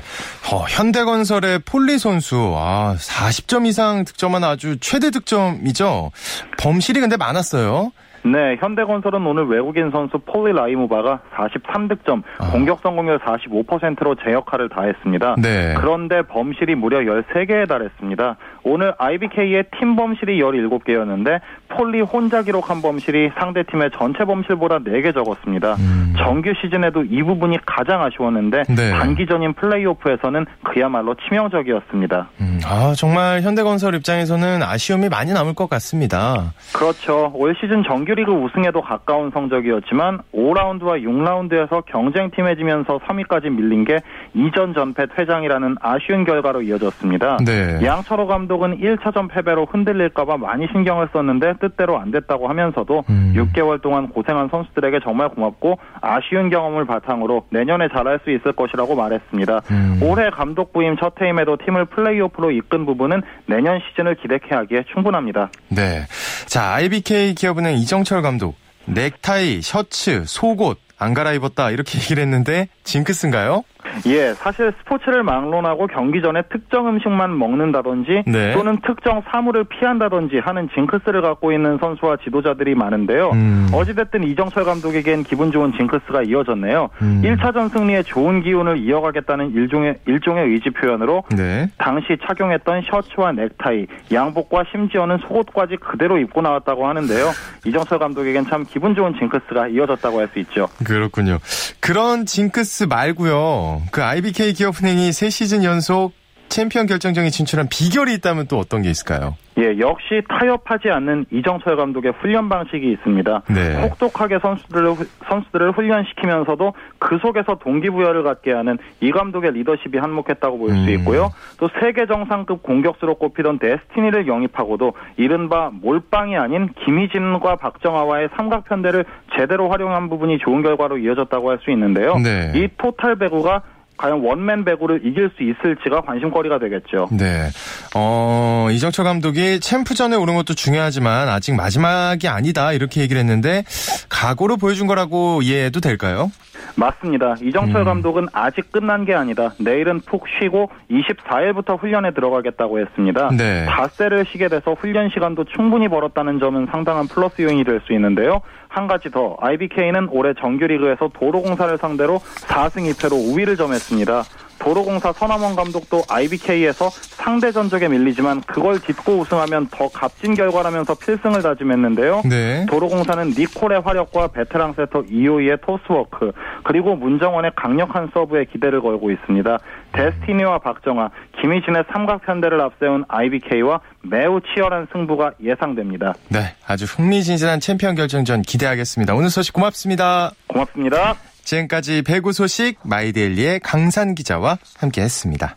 어, 0.51 0.65
현대건설의 0.69 1.59
폴리 1.65 1.97
선수, 1.97 2.53
아, 2.57 2.95
40점 2.97 3.65
이상 3.65 4.05
득점한 4.05 4.43
아주 4.43 4.77
최대 4.79 5.09
득점이죠. 5.09 6.11
범실이 6.59 6.99
근데 6.99 7.17
많았어요. 7.17 7.91
네, 8.25 8.57
현대건설은 8.59 9.23
오늘 9.23 9.45
외국인 9.45 9.91
선수 9.91 10.17
폴리 10.17 10.51
라이무바가 10.51 11.19
43득점, 11.35 12.23
아. 12.39 12.49
공격 12.51 12.79
성공률 12.81 13.19
45%로 13.19 14.15
제 14.15 14.31
역할을 14.31 14.69
다했습니다. 14.69 15.35
네. 15.39 15.75
그런데 15.77 16.23
범실이 16.23 16.73
무려 16.73 17.01
13개에 17.01 17.67
달했습니다. 17.67 18.37
오늘 18.63 18.95
IBK의 18.97 19.65
팀 19.77 19.95
범실이 19.95 20.41
17개였는데 20.41 21.39
폴리 21.67 22.01
혼자 22.01 22.41
기록한 22.41 22.81
범실이 22.81 23.29
상대 23.37 23.61
팀의 23.61 23.91
전체 23.95 24.25
범실보다 24.25 24.79
4개 24.79 25.13
적었습니다. 25.13 25.75
음. 25.75 26.15
정규 26.17 26.51
시즌에도 26.59 27.03
이 27.03 27.21
부분이 27.21 27.59
가장 27.67 28.01
아쉬웠는데 28.01 28.63
네. 28.69 28.89
단기전인 28.89 29.53
플레이오프에서는 29.53 30.47
그야말로 30.63 31.15
치명적이었습니다. 31.27 32.29
음, 32.41 32.59
아 32.65 32.93
정말 32.97 33.41
현대건설 33.41 33.93
입장에서는 33.95 34.63
아쉬움이 34.63 35.09
많이 35.09 35.31
남을 35.31 35.53
것 35.53 35.69
같습니다. 35.69 36.53
그렇죠. 36.73 37.31
올 37.35 37.55
시즌 37.59 37.83
정규 37.83 38.14
리그 38.15 38.31
우승에도 38.31 38.81
가까운 38.81 39.31
성적이었지만 39.31 40.19
5라운드와 40.33 41.03
6라운드에서 41.03 41.85
경쟁팀해지면서 41.85 42.99
3위까지 42.99 43.49
밀린 43.49 43.85
게 43.85 43.99
이전 44.33 44.73
전패 44.73 45.07
퇴장이라는 45.15 45.75
아쉬운 45.81 46.25
결과로 46.25 46.61
이어졌습니다. 46.61 47.37
네. 47.45 47.79
양철호 47.83 48.27
감독 48.27 48.55
감독은 48.55 48.79
1차전 48.79 49.29
패배로 49.29 49.65
흔들릴까봐 49.65 50.37
많이 50.37 50.67
신경을 50.71 51.09
썼는데 51.13 51.55
뜻대로 51.59 51.99
안 51.99 52.11
됐다고 52.11 52.47
하면서도 52.47 53.03
음. 53.09 53.33
6개월 53.35 53.81
동안 53.81 54.09
고생한 54.09 54.49
선수들에게 54.49 54.99
정말 55.03 55.29
고맙고 55.29 55.77
아쉬운 56.01 56.49
경험을 56.49 56.85
바탕으로 56.85 57.45
내년에 57.49 57.87
잘할 57.93 58.19
수 58.23 58.31
있을 58.31 58.53
것이라고 58.53 58.95
말했습니다. 58.95 59.61
음. 59.71 59.99
올해 60.03 60.29
감독 60.29 60.73
부임 60.73 60.95
첫 60.97 61.13
해임에도 61.21 61.57
팀을 61.57 61.85
플레이오프로 61.85 62.51
이끈 62.51 62.85
부분은 62.85 63.21
내년 63.47 63.79
시즌을 63.89 64.15
기대케 64.15 64.55
하기에 64.55 64.83
충분합니다. 64.93 65.49
네. 65.69 66.05
자, 66.45 66.73
IBK 66.75 67.35
기업은행 67.35 67.75
이정 67.75 68.03
철 68.05 68.21
감독 68.21 68.55
넥타이, 68.85 69.61
셔츠, 69.61 70.23
속옷 70.25 70.79
안 70.97 71.13
갈아입었다 71.13 71.71
이렇게 71.71 71.99
얘기를 71.99 72.21
했는데 72.23 72.69
징크스인가요? 72.83 73.63
예, 74.07 74.33
사실 74.33 74.73
스포츠를 74.79 75.23
막론하고 75.23 75.87
경기 75.87 76.21
전에 76.21 76.43
특정 76.43 76.87
음식만 76.87 77.37
먹는다든지 77.37 78.23
네. 78.27 78.53
또는 78.53 78.77
특정 78.85 79.23
사물을 79.29 79.63
피한다든지 79.65 80.39
하는 80.39 80.69
징크스를 80.75 81.21
갖고 81.21 81.51
있는 81.51 81.77
선수와 81.79 82.17
지도자들이 82.23 82.75
많은데요. 82.75 83.31
음. 83.31 83.67
어찌됐든 83.73 84.23
이정철 84.23 84.65
감독에겐 84.65 85.23
기분 85.23 85.51
좋은 85.51 85.73
징크스가 85.73 86.23
이어졌네요. 86.23 86.89
음. 87.01 87.21
1차전 87.23 87.71
승리에 87.71 88.03
좋은 88.03 88.41
기운을 88.41 88.77
이어가겠다는 88.77 89.51
일종의 89.53 89.99
일종의 90.05 90.49
의지 90.49 90.69
표현으로 90.69 91.23
네. 91.35 91.67
당시 91.77 92.17
착용했던 92.27 92.83
셔츠와 92.89 93.31
넥타이, 93.31 93.87
양복과 94.11 94.65
심지어는 94.71 95.17
속옷까지 95.19 95.77
그대로 95.77 96.17
입고 96.19 96.41
나왔다고 96.41 96.87
하는데요. 96.87 97.31
이정철 97.65 97.99
감독에겐 97.99 98.45
참 98.45 98.65
기분 98.67 98.93
좋은 98.95 99.15
징크스가 99.17 99.69
이어졌다고 99.69 100.19
할 100.19 100.25
수 100.33 100.39
있죠. 100.39 100.67
그렇군요. 100.83 101.39
그런 101.79 102.25
징크스 102.25 102.85
말고요. 102.85 103.74
그 103.91 104.01
IBK 104.01 104.53
기업은행이 104.53 105.09
3시즌 105.09 105.63
연속 105.63 106.13
챔피언 106.49 106.85
결정전에 106.85 107.29
진출한 107.29 107.67
비결이 107.69 108.13
있다면 108.15 108.47
또 108.47 108.57
어떤 108.57 108.81
게 108.81 108.89
있을까요? 108.89 109.35
예, 109.57 109.79
역시 109.79 110.21
타협하지 110.27 110.89
않는 110.89 111.27
이정철 111.31 111.77
감독의 111.77 112.11
훈련 112.19 112.49
방식이 112.49 112.91
있습니다. 112.91 113.43
네. 113.49 113.87
혹독하게 113.87 114.39
선수들을 114.39 114.95
선수들을 115.29 115.71
훈련시키면서도 115.71 116.73
그 116.99 117.17
속에서 117.19 117.57
동기부여를 117.59 118.23
갖게 118.23 118.51
하는 118.51 118.77
이 118.99 119.11
감독의 119.11 119.53
리더십이 119.53 119.97
한몫했다고 119.97 120.57
볼 120.57 120.68
수 120.68 120.75
음. 120.75 120.89
있고요. 120.89 121.29
또 121.57 121.69
세계 121.79 122.05
정상급 122.05 122.63
공격수로 122.63 123.15
꼽히던 123.15 123.59
데스티니를 123.59 124.27
영입하고도 124.27 124.91
이른바 125.15 125.69
몰빵이 125.71 126.35
아닌 126.35 126.69
김희진과 126.83 127.55
박정아와의 127.55 128.29
삼각 128.35 128.65
편대를 128.65 129.05
제대로 129.37 129.69
활용한 129.69 130.09
부분이 130.09 130.39
좋은 130.39 130.63
결과로 130.63 130.97
이어졌다고 130.97 131.49
할 131.49 131.55
수 131.63 131.71
있는데요. 131.71 132.17
네. 132.17 132.51
이 132.55 132.67
토탈 132.77 133.15
배구가 133.15 133.61
과연 133.97 134.21
원맨 134.21 134.65
배구를 134.65 135.01
이길 135.05 135.31
수 135.37 135.43
있을지가 135.43 136.01
관심거리가 136.01 136.59
되겠죠. 136.59 137.07
네. 137.11 137.49
어, 137.95 138.67
이정철 138.71 139.05
감독이 139.05 139.59
챔프전에 139.59 140.15
오른 140.15 140.35
것도 140.35 140.53
중요하지만 140.53 141.29
아직 141.29 141.53
마지막이 141.55 142.27
아니다 142.27 142.73
이렇게 142.73 143.01
얘기를 143.01 143.19
했는데 143.19 143.63
각오를 144.09 144.57
보여준 144.57 144.87
거라고 144.87 145.41
이해해도 145.41 145.79
될까요? 145.79 146.31
맞습니다. 146.77 147.35
이정철 147.41 147.81
음. 147.81 147.85
감독은 147.85 148.27
아직 148.33 148.71
끝난 148.71 149.05
게 149.05 149.13
아니다. 149.13 149.53
내일은 149.59 150.01
푹 150.01 150.25
쉬고 150.39 150.69
24일부터 150.91 151.79
훈련에 151.79 152.11
들어가겠다고 152.11 152.79
했습니다. 152.79 153.29
네. 153.37 153.65
닷새를 153.65 154.25
쉬게 154.25 154.47
돼서 154.49 154.73
훈련 154.73 155.09
시간도 155.09 155.45
충분히 155.45 155.87
벌었다는 155.87 156.39
점은 156.39 156.67
상당한 156.71 157.07
플러스 157.07 157.41
요인이 157.41 157.63
될 157.63 157.75
수 157.85 157.93
있는데요. 157.93 158.41
한 158.67 158.87
가지 158.87 159.09
더 159.11 159.37
IBK는 159.39 160.09
올해 160.11 160.33
정규리그에서 160.33 161.09
도로공사를 161.13 161.77
상대로 161.77 162.15
4승 162.47 162.89
2패로 162.91 163.13
우위를 163.33 163.55
점했습니다. 163.57 164.23
도로공사 164.59 165.13
선암원 165.13 165.55
감독도 165.55 166.03
IBK에서 166.09 166.89
상대 166.89 167.51
전적에 167.51 167.87
밀리지만 167.87 168.41
그걸 168.41 168.79
딛고 168.79 169.19
우승하면 169.19 169.67
더 169.71 169.89
값진 169.89 170.35
결과라면서 170.35 170.95
필승을 170.95 171.41
다짐했는데요. 171.41 172.23
네. 172.25 172.65
도로공사는 172.67 173.33
니콜의 173.37 173.81
화력과 173.81 174.27
베테랑 174.29 174.73
세터 174.73 175.03
이호이의 175.09 175.57
토스워크 175.65 176.31
그리고 176.63 176.95
문정원의 176.95 177.51
강력한 177.55 178.09
서브에 178.13 178.45
기대를 178.45 178.81
걸고 178.81 179.11
있습니다. 179.11 179.57
데스티니와 179.93 180.59
박정아, 180.59 181.09
김희진의 181.41 181.85
삼각편대를 181.91 182.59
앞세운 182.61 183.05
IBK와 183.07 183.79
매우 184.01 184.41
치열한 184.41 184.87
승부가 184.91 185.31
예상됩니다. 185.41 186.13
네, 186.29 186.55
아주 186.67 186.85
흥미진진한 186.85 187.59
챔피언 187.59 187.95
결정전 187.95 188.41
기대하겠습니다. 188.41 189.15
오늘 189.15 189.29
소식 189.29 189.53
고맙습니다. 189.53 190.31
고맙습니다. 190.47 191.15
지금까지 191.45 192.01
배구 192.01 192.33
소식 192.33 192.77
마이데일리의 192.83 193.61
강산 193.61 194.15
기자와 194.15 194.57
함께했습니다. 194.77 195.55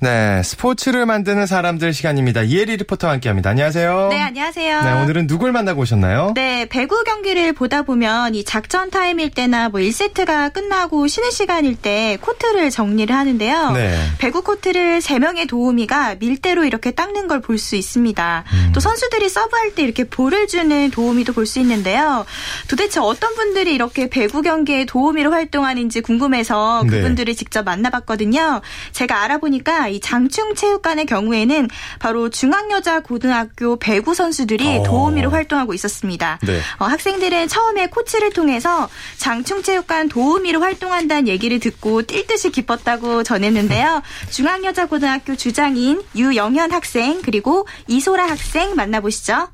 네, 0.00 0.44
스포츠를 0.44 1.06
만드는 1.06 1.46
사람들 1.46 1.92
시간입니다. 1.92 2.42
이혜리 2.42 2.76
리포터와 2.76 3.14
함께합니다. 3.14 3.50
안녕하세요. 3.50 4.08
네, 4.12 4.20
안녕하세요. 4.20 4.82
네, 4.82 4.92
오늘은 5.02 5.26
누굴 5.26 5.50
만나고 5.50 5.80
오셨나요? 5.82 6.34
네, 6.36 6.66
배구 6.66 7.02
경기를 7.02 7.52
보다 7.52 7.82
보면 7.82 8.36
이 8.36 8.44
작전 8.44 8.90
타임일 8.90 9.30
때나 9.30 9.70
뭐 9.70 9.80
1세트가 9.80 10.52
끝나고 10.52 11.08
쉬는 11.08 11.32
시간일 11.32 11.74
때 11.74 12.16
코트를 12.20 12.70
정리를 12.70 13.12
하는데요. 13.12 13.72
네. 13.72 13.98
배구 14.18 14.42
코트를 14.42 15.00
3명의 15.00 15.48
도우미가 15.48 16.16
밀대로 16.20 16.64
이렇게 16.64 16.92
닦는 16.92 17.26
걸 17.26 17.40
볼 17.40 17.58
수 17.58 17.74
있습니다. 17.74 18.44
음. 18.52 18.70
또 18.72 18.78
선수들이 18.78 19.28
서브할 19.28 19.74
때 19.74 19.82
이렇게 19.82 20.04
볼을 20.04 20.46
주는 20.46 20.90
도우미도 20.92 21.32
볼 21.32 21.44
수 21.44 21.58
있는데요. 21.60 22.24
도대체 22.68 23.00
어떤 23.00 23.34
분들이 23.34 23.74
이렇게 23.74 24.08
배구 24.10 24.42
경기에 24.42 24.84
도우미로 24.84 25.32
활동하는지 25.32 26.02
궁금해서 26.02 26.82
네. 26.84 26.90
그분들을 26.90 27.32
네. 27.32 27.36
직접 27.36 27.64
만나봤거든요. 27.64 28.60
제가 28.92 29.22
알아보니까 29.22 29.88
이 29.88 29.97
장충체육관의 30.00 31.06
경우에는 31.06 31.68
바로 31.98 32.28
중앙여자고등학교 32.30 33.76
배구 33.76 34.14
선수들이 34.14 34.78
어. 34.78 34.82
도우미로 34.82 35.30
활동하고 35.30 35.74
있었습니다. 35.74 36.38
네. 36.46 36.60
어, 36.78 36.84
학생들은 36.84 37.48
처음에 37.48 37.88
코치를 37.88 38.32
통해서 38.32 38.88
장충체육관 39.18 40.08
도우미로 40.08 40.60
활동한다는 40.60 41.28
얘기를 41.28 41.58
듣고 41.58 42.02
뛸 42.02 42.26
듯이 42.26 42.50
기뻤다고 42.50 43.22
전했는데요. 43.22 44.02
중앙여자고등학교 44.30 45.36
주장인 45.36 46.02
유영현 46.16 46.72
학생 46.72 47.22
그리고 47.22 47.66
이소라 47.86 48.26
학생 48.28 48.74
만나보시죠. 48.74 49.48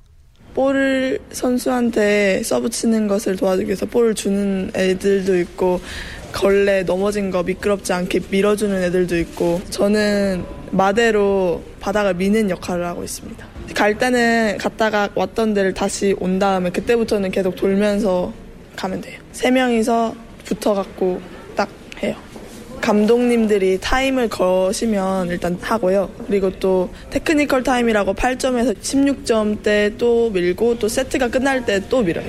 볼을 0.54 1.18
선수한테 1.32 2.42
서브 2.44 2.70
치는 2.70 3.08
것을 3.08 3.36
도와주기 3.36 3.66
위해서 3.66 3.86
볼을 3.86 4.14
주는 4.14 4.70
애들도 4.74 5.38
있고 5.40 5.80
걸레 6.34 6.82
넘어진 6.82 7.30
거 7.30 7.42
미끄럽지 7.44 7.92
않게 7.92 8.22
밀어주는 8.28 8.82
애들도 8.82 9.16
있고 9.18 9.60
저는 9.70 10.44
마대로 10.72 11.62
바닥을 11.80 12.14
미는 12.14 12.50
역할을 12.50 12.84
하고 12.84 13.04
있습니다. 13.04 13.46
갈 13.74 13.96
때는 13.96 14.58
갔다가 14.58 15.08
왔던 15.14 15.54
데를 15.54 15.72
다시 15.72 16.14
온 16.18 16.38
다음에 16.38 16.70
그때부터는 16.70 17.30
계속 17.30 17.54
돌면서 17.54 18.32
가면 18.76 19.00
돼요. 19.00 19.20
세 19.32 19.50
명이서 19.52 20.14
붙어갖고 20.44 21.20
딱 21.54 21.68
해요. 22.02 22.16
감독님들이 22.80 23.78
타임을 23.80 24.28
거시면 24.28 25.28
일단 25.28 25.56
하고요. 25.60 26.10
그리고 26.26 26.50
또 26.58 26.90
테크니컬 27.10 27.62
타임이라고 27.62 28.12
8점에서 28.14 28.76
16점 28.76 29.62
때 29.62 30.01
또 30.01 30.30
밀고 30.30 30.78
또 30.80 30.88
세트가 30.88 31.28
끝날 31.28 31.64
때 31.64 31.80
또 31.88 32.02
밀어요. 32.02 32.26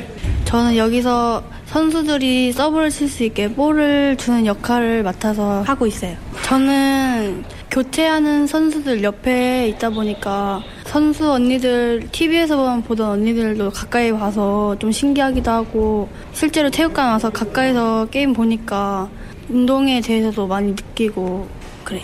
저는 0.55 0.77
여기서 0.77 1.43
선수들이 1.65 2.53
서브를 2.53 2.89
칠 2.89 3.09
수 3.09 3.25
있게 3.25 3.53
볼을 3.53 4.15
주는 4.15 4.45
역할을 4.45 5.03
맡아서 5.03 5.61
하고 5.63 5.85
있어요. 5.85 6.15
저는 6.43 7.43
교체하는 7.69 8.47
선수들 8.47 9.03
옆에 9.03 9.67
있다 9.67 9.89
보니까 9.89 10.63
선수 10.85 11.29
언니들 11.29 12.07
TV에서 12.09 12.81
보던 12.87 13.09
언니들도 13.09 13.71
가까이 13.71 14.11
와서 14.11 14.77
좀 14.79 14.93
신기하기도 14.93 15.51
하고 15.51 16.07
실제로 16.31 16.69
체육관 16.69 17.09
와서 17.09 17.29
가까이서 17.29 18.07
게임 18.09 18.31
보니까 18.31 19.09
운동에 19.49 19.99
대해서도 19.99 20.47
많이 20.47 20.69
느끼고 20.71 21.49
그래. 21.83 22.01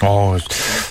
어, 0.00 0.36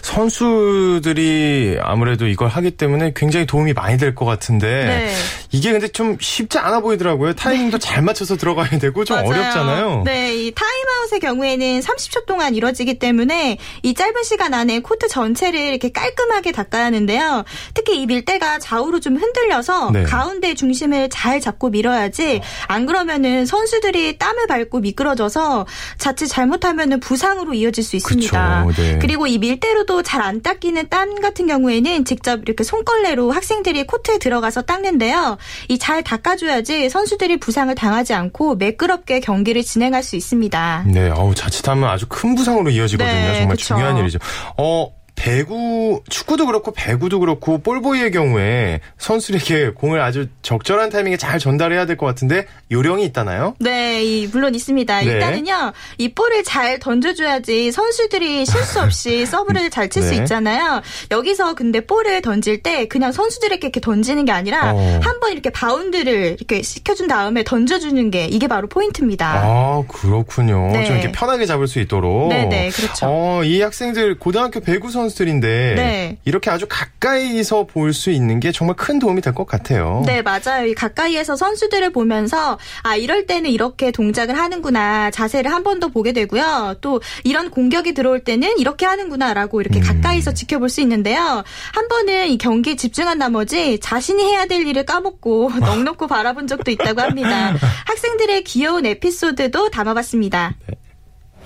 선수들이 0.04 1.78
아무래도 1.82 2.28
이걸 2.28 2.48
하기 2.50 2.72
때문에 2.72 3.14
굉장히 3.16 3.46
도움이 3.46 3.74
많이 3.74 3.98
될 3.98 4.14
것 4.14 4.26
같은데 4.26 4.68
네. 4.68 5.16
이게 5.52 5.72
근데 5.72 5.88
좀 5.88 6.18
쉽지 6.20 6.60
않아 6.60 6.82
보이더라고요. 6.82 7.34
타이밍도 7.34 7.80
네. 7.80 7.88
잘 7.88 8.04
맞춰서 8.04 8.38
들어가야 8.38 8.78
되고 8.78 9.04
좀 9.06 9.16
맞아요. 9.18 9.30
어렵잖아요. 9.30 10.02
네, 10.06 10.36
이 10.36 10.54
타임아웃의 10.54 11.20
경우에는 11.20 11.80
30초 11.80 12.28
동안 12.28 12.54
이루어지기 12.54 13.00
때문에 13.00 13.58
이 13.82 13.94
짧은 13.96 14.22
시간 14.24 14.54
안에 14.54 14.82
코트 14.82 15.08
전체를 15.08 15.60
이렇게 15.60 15.92
깔끔하게 15.92 16.52
닦아야 16.52 16.86
하는데요. 16.86 17.44
특히 17.74 18.02
이 18.02 18.06
밀대가 18.06 18.60
좌우로 18.60 19.00
좀 19.00 19.16
흔들려서 19.18 19.90
네. 19.92 20.04
가운데 20.04 20.54
중심을 20.54 21.10
잘 21.10 21.40
잡고 21.42 21.70
밀어야지 21.70 22.42
안 22.68 22.86
그러면은 22.86 23.46
선수들이 23.48 24.20
땀을 24.20 24.46
밟고 24.48 24.80
미끄러져서 24.82 25.66
자칫 25.98 26.28
잘못하면은 26.28 27.00
부상으로 27.00 27.56
이어질 27.56 27.84
수 27.84 27.96
있습니다. 27.96 28.66
네. 28.76 29.00
그리고 29.02 29.26
이 29.26 29.40
밀대로도 29.40 29.93
잘 30.02 30.24
안 30.24 30.42
닦이는 30.42 30.88
땀 30.90 31.16
같은 31.22 31.48
경우에는 31.48 32.06
직접 32.06 32.40
이렇게 32.44 32.64
손걸레로 32.64 33.32
학생들이 33.32 33.86
코트에 33.86 34.18
들어가서 34.20 34.62
닦는데요. 34.64 35.38
이 35.70 35.78
잘 35.78 36.02
닦아줘야지 36.02 36.90
선수들이 36.90 37.38
부상을 37.38 37.74
당하지 37.76 38.14
않고 38.14 38.56
매끄럽게 38.56 39.20
경기를 39.20 39.64
진행할 39.64 40.02
수 40.02 40.16
있습니다. 40.16 40.86
네, 40.88 41.10
어우 41.10 41.36
자칫하면 41.36 41.90
아주 41.90 42.06
큰 42.08 42.36
부상으로 42.36 42.70
이어지거든요. 42.70 43.14
네, 43.14 43.36
정말 43.40 43.58
그쵸. 43.58 43.76
중요한 43.76 43.98
일이죠. 43.98 44.20
어, 44.58 44.88
배구 45.16 46.02
축구도 46.10 46.46
그렇고 46.48 46.72
배구도 46.72 47.20
그렇고 47.20 47.60
볼보이의 47.60 48.12
경우에 48.12 48.80
선수에게 48.98 49.70
공을 49.70 50.02
아주 50.02 50.28
적절한 50.42 50.90
타이밍에 50.90 51.18
잘 51.18 51.40
전달해야 51.40 51.86
될 51.86 51.94
것 51.94 52.08
같은데 52.08 52.48
요령이 52.72 53.06
있다나요? 53.06 53.56
네, 53.60 54.04
이, 54.04 54.28
물론 54.28 54.56
있습니다. 54.56 55.00
네. 55.02 55.06
일단은요 55.06 55.72
이 56.00 56.10
볼을 56.14 56.44
잘 56.44 56.80
던져줘야지 56.80 57.72
선수들이 57.72 58.46
실수 58.48 58.82
없이 58.82 59.26
서브를 59.28 59.70
잘 59.70 59.90
칠수 59.90 60.10
네. 60.12 60.18
있잖아요. 60.18 60.82
여기서 61.12 61.54
근데 61.54 61.80
볼을 61.86 62.22
던질 62.24 62.64
때 62.64 62.88
그냥 62.88 63.12
선수들에게 63.12 63.68
이렇게 63.68 63.80
던지는 63.80 64.26
게 64.26 64.32
아니라 64.32 64.74
어. 64.74 65.00
한번 65.04 65.32
이렇게 65.32 65.52
바운드를 65.52 66.36
이렇게 66.40 66.64
시켜준 66.64 67.08
다음에 67.08 67.44
던져주는 67.44 68.10
게 68.12 68.26
이게 68.26 68.48
바로 68.48 68.68
포인트입니다. 68.68 69.42
아 69.46 69.84
그렇군요. 69.88 70.72
네. 70.74 70.86
좀 70.86 70.96
이렇게 70.98 71.12
편하게 71.12 71.46
잡을 71.46 71.68
수 71.68 71.80
있도록. 71.80 72.30
네네 72.30 72.50
네, 72.50 72.70
그렇죠. 72.72 73.06
어, 73.08 73.44
이 73.44 73.62
학생들 73.62 74.18
고등학교 74.18 74.60
배구 74.60 74.90
선수 74.90 75.03
선수들인데 75.04 75.74
네. 75.76 76.18
이렇게 76.26 76.50
아주 76.50 76.66
가까이서 76.70 77.66
볼 77.68 77.94
수 77.94 78.10
있는 78.12 78.40
게 78.40 78.52
정말 78.52 78.76
큰 78.76 78.98
도움이 79.00 79.22
될 79.22 79.34
것 79.34 79.46
같아요. 79.46 80.04
네, 80.06 80.22
맞아요. 80.22 80.66
이 80.68 80.74
가까이에서 80.74 81.36
선수들을 81.36 81.92
보면서 81.92 82.58
아 82.84 82.96
이럴 82.96 83.26
때는 83.28 83.50
이렇게 83.50 83.92
동작을 83.92 84.38
하는구나 84.38 85.12
자세를 85.12 85.52
한 85.52 85.64
번 85.64 85.80
더 85.80 85.88
보게 85.88 86.12
되고요. 86.14 86.76
또 86.82 87.02
이런 87.24 87.50
공격이 87.50 87.94
들어올 87.94 88.20
때는 88.24 88.58
이렇게 88.60 88.86
하는구나라고 88.86 89.60
이렇게 89.62 89.80
음. 89.80 89.84
가까이서 89.84 90.34
지켜볼 90.34 90.70
수 90.70 90.82
있는데요. 90.82 91.44
한 91.74 91.88
번은 91.88 92.28
이 92.28 92.38
경기에 92.38 92.76
집중한 92.76 93.18
나머지 93.18 93.80
자신이 93.80 94.24
해야 94.24 94.46
될 94.46 94.66
일을 94.68 94.86
까먹고 94.86 95.52
넉넉고 95.60 96.08
바라본 96.08 96.48
적도 96.48 96.70
있다고 96.72 97.02
합니다. 97.02 97.56
학생들의 97.88 98.44
귀여운 98.44 98.86
에피소드도 98.86 99.70
담아봤습니다. 99.72 100.56
네. 100.68 100.76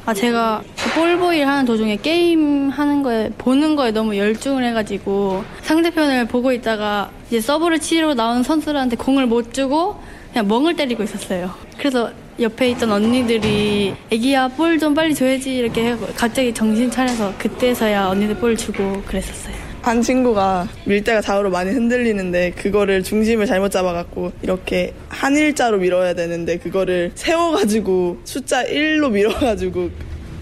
아 0.08 0.14
제가 0.14 0.64
볼보이를 0.96 1.46
하는 1.46 1.66
도중에 1.66 1.98
게임 1.98 2.70
하는 2.70 3.04
거에 3.04 3.30
보는 3.38 3.76
거에 3.76 3.92
너무 3.92 4.16
열중을 4.16 4.64
해가지고 4.64 5.44
상대편을 5.64 6.28
보고 6.30 6.54
있다가 6.54 7.12
이제 7.28 7.42
서브를 7.42 7.80
치러 7.80 8.14
나온 8.14 8.42
선수들한테 8.42 8.96
공을 8.96 9.26
못 9.26 9.54
주고 9.54 9.98
그냥 10.32 10.48
멍을 10.48 10.78
때리고 10.78 11.04
있었어요. 11.04 11.52
그래서 11.78 12.10
옆에 12.40 12.70
있던 12.70 12.90
언니들이 12.90 13.96
애기야 14.10 14.48
볼 14.48 14.80
좀 14.80 14.94
빨리 14.94 15.14
줘야지 15.14 15.58
이렇게 15.58 15.90
하고 15.90 16.08
갑자기 16.16 16.54
정신 16.54 16.90
차려서 16.90 17.34
그때서야 17.38 18.08
언니들 18.08 18.36
볼 18.38 18.56
주고 18.56 19.02
그랬었어요. 19.06 19.67
한 19.88 20.02
친구가 20.02 20.68
밀대가 20.84 21.22
좌우로 21.22 21.50
많이 21.50 21.72
흔들리는데 21.72 22.52
그거를 22.52 23.04
중심을 23.04 23.46
잘못 23.46 23.70
잡아갖고 23.70 24.34
이렇게 24.42 24.94
한 25.08 25.38
일자로 25.38 25.78
밀어야 25.78 26.14
되는데 26.14 26.58
그거를 26.58 27.12
세워가지고 27.16 28.20
숫자 28.26 28.66
1로 28.66 29.12
밀어가지고 29.12 29.90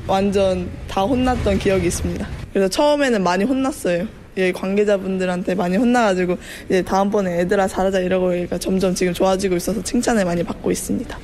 완전 0.07 0.67
다 0.87 1.03
혼났던 1.03 1.59
기억이 1.59 1.85
있습니다. 1.85 2.27
그래서 2.53 2.67
처음에는 2.69 3.21
많이 3.23 3.43
혼났어요. 3.43 4.07
예, 4.37 4.51
관계자분들한테 4.51 5.53
많이 5.53 5.77
혼나가지고 5.77 6.37
이제 6.67 6.81
다음번에 6.81 7.41
애들아 7.41 7.67
잘하자 7.67 7.99
이러고 7.99 8.27
그러니까 8.29 8.57
점점 8.57 8.95
지금 8.95 9.13
좋아지고 9.13 9.57
있어서 9.57 9.83
칭찬을 9.83 10.25
많이 10.25 10.43
받고 10.43 10.71
있습니다. 10.71 11.19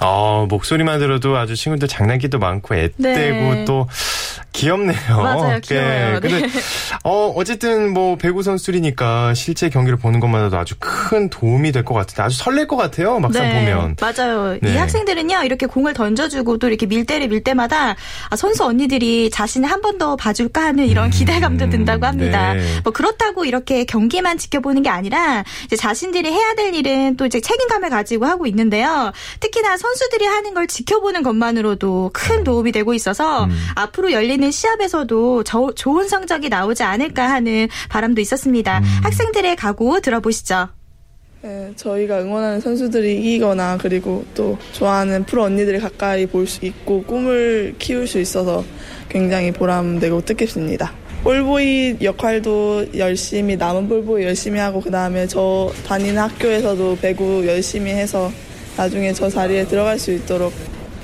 어, 0.00 0.46
목소리만 0.48 0.98
들어도 0.98 1.36
아주 1.36 1.54
친구들 1.54 1.86
장난기도 1.86 2.40
많고 2.40 2.74
앳되고 2.74 2.98
네. 2.98 3.64
또 3.64 3.86
귀엽네요. 4.54 4.96
맞아요, 5.22 5.60
귀여워요. 5.60 6.20
네. 6.20 6.20
근데 6.20 6.48
어 7.02 7.32
어쨌든 7.36 7.92
뭐 7.92 8.16
배구 8.16 8.42
선수들이니까 8.42 9.34
실제 9.34 9.68
경기를 9.68 9.98
보는 9.98 10.20
것만으로도 10.20 10.56
아주 10.56 10.74
큰 10.78 11.28
도움이 11.28 11.72
될 11.72 11.84
것 11.84 11.92
같은데 11.92 12.22
아주 12.22 12.38
설렐 12.38 12.66
것 12.66 12.76
같아요. 12.76 13.18
막상 13.18 13.42
네, 13.46 13.52
보면. 13.74 13.96
맞아요. 14.00 14.56
네. 14.62 14.72
이 14.72 14.76
학생들은요 14.76 15.42
이렇게 15.42 15.66
공을 15.66 15.92
던져주고 15.92 16.58
또 16.58 16.68
이렇게 16.68 16.86
밀대를 16.86 17.28
밀 17.28 17.42
때마다 17.44 17.94
아, 18.30 18.36
선수 18.36 18.64
언니들이 18.64 19.28
자신을 19.30 19.70
한 19.70 19.80
번 19.82 19.94
더 19.98 20.16
봐줄까 20.16 20.62
하는 20.64 20.86
이런 20.86 21.04
음, 21.06 21.10
기대감도 21.10 21.68
든다고 21.70 22.04
합니다. 22.06 22.54
네. 22.54 22.80
뭐 22.82 22.92
그렇다고 22.92 23.44
이렇게 23.44 23.84
경기만 23.84 24.38
지켜보는 24.38 24.82
게 24.82 24.88
아니라 24.88 25.44
이제 25.66 25.76
자신들이 25.76 26.32
해야 26.32 26.54
될 26.54 26.74
일은 26.74 27.16
또 27.16 27.26
이제 27.26 27.40
책임감을 27.40 27.90
가지고 27.90 28.24
하고 28.26 28.46
있는데요. 28.46 29.12
특히나 29.40 29.76
선수들이 29.76 30.24
하는 30.24 30.52
걸 30.54 30.66
지켜보는 30.66 31.22
것만으로도 31.22 32.10
큰 32.12 32.42
도움이 32.44 32.72
되고 32.72 32.92
있어서 32.94 33.44
음. 33.44 33.66
앞으로 33.76 34.10
열리는 34.12 34.43
시합에서도 34.50 35.44
저, 35.44 35.70
좋은 35.74 36.08
성적이 36.08 36.48
나오지 36.48 36.82
않을까 36.82 37.28
하는 37.30 37.68
바람도 37.88 38.20
있었습니다. 38.20 38.78
음. 38.78 38.84
학생들의 39.02 39.56
각오 39.56 40.00
들어보시죠. 40.00 40.68
네, 41.42 41.70
저희가 41.76 42.22
응원하는 42.22 42.58
선수들이 42.60 43.18
이기거나 43.20 43.76
그리고 43.78 44.24
또 44.34 44.56
좋아하는 44.72 45.24
프로 45.24 45.42
언니들이 45.42 45.78
가까이 45.78 46.24
볼 46.26 46.46
수 46.46 46.64
있고 46.64 47.02
꿈을 47.02 47.74
키울 47.78 48.06
수 48.06 48.18
있어서 48.18 48.64
굉장히 49.10 49.52
보람되고 49.52 50.22
뜻깊습니다. 50.24 50.92
볼보이 51.22 51.98
역할도 52.02 52.96
열심히 52.98 53.56
남은 53.56 53.88
볼보이 53.88 54.24
열심히 54.24 54.58
하고 54.58 54.80
그 54.80 54.90
다음에 54.90 55.26
저 55.26 55.70
다니는 55.86 56.18
학교에서도 56.18 56.98
배구 57.02 57.46
열심히 57.46 57.90
해서 57.92 58.30
나중에 58.76 59.12
저 59.12 59.28
자리에 59.28 59.66
들어갈 59.66 59.98
수 59.98 60.12
있도록 60.12 60.52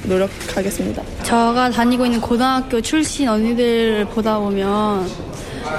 노력하겠습니다. 0.04 1.02
제가 1.22 1.70
다니고 1.70 2.06
있는 2.06 2.20
고등학교 2.20 2.80
출신 2.80 3.28
언니들 3.28 4.06
보다 4.06 4.38
보면 4.38 5.06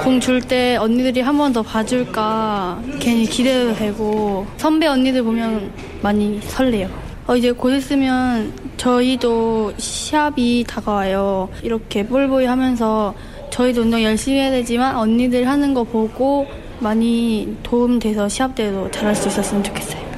공 0.04 0.20
줄 0.20 0.40
때 0.40 0.76
언니들이 0.76 1.20
한 1.20 1.36
번 1.36 1.52
더 1.52 1.60
봐줄까 1.62 2.80
괜히 3.00 3.26
기대도 3.26 3.74
되고 3.74 4.46
선배 4.56 4.86
언니들 4.86 5.22
보면 5.22 5.70
많이 6.02 6.40
설레요. 6.42 6.88
어, 7.26 7.36
이제 7.36 7.52
곧 7.52 7.70
있으면 7.70 8.52
저희도 8.76 9.74
시합이 9.76 10.64
다가와요. 10.66 11.48
이렇게 11.62 12.06
볼보이 12.06 12.46
하면서 12.46 13.14
저희도 13.50 13.82
운동 13.82 14.02
열심히 14.02 14.38
해야 14.38 14.50
되지만 14.50 14.96
언니들 14.96 15.46
하는 15.46 15.74
거 15.74 15.84
보고 15.84 16.46
많이 16.80 17.56
도움돼서 17.62 18.28
시합 18.28 18.54
때도 18.54 18.90
잘할 18.90 19.14
수 19.14 19.28
있었으면 19.28 19.62
좋겠어요. 19.62 20.11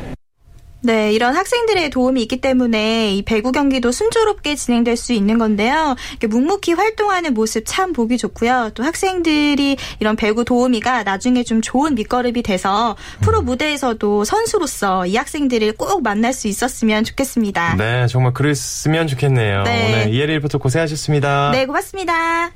네, 0.84 1.12
이런 1.12 1.34
학생들의 1.34 1.88
도움이 1.88 2.20
있기 2.22 2.42
때문에 2.42 3.14
이 3.14 3.22
배구 3.22 3.52
경기도 3.52 3.90
순조롭게 3.90 4.54
진행될 4.54 4.98
수 4.98 5.14
있는 5.14 5.38
건데요. 5.38 5.96
묵묵히 6.28 6.74
활동하는 6.74 7.32
모습 7.32 7.64
참 7.66 7.94
보기 7.94 8.18
좋고요. 8.18 8.72
또 8.74 8.84
학생들이 8.84 9.78
이런 9.98 10.14
배구 10.14 10.44
도우미가 10.44 11.04
나중에 11.04 11.42
좀 11.42 11.62
좋은 11.62 11.94
밑거름이 11.94 12.42
돼서 12.42 12.96
프로 13.22 13.40
무대에서도 13.40 14.24
선수로서 14.24 15.06
이 15.06 15.16
학생들을 15.16 15.72
꼭 15.78 16.02
만날 16.02 16.34
수 16.34 16.48
있었으면 16.48 17.04
좋겠습니다. 17.04 17.76
네, 17.76 18.06
정말 18.06 18.34
그랬으면 18.34 19.06
좋겠네요. 19.06 19.62
네. 19.62 19.86
오늘 19.88 20.14
이혜리 20.14 20.34
리포터 20.34 20.58
고생하셨습니다. 20.58 21.52
네, 21.52 21.64
고맙습니다. 21.64 22.50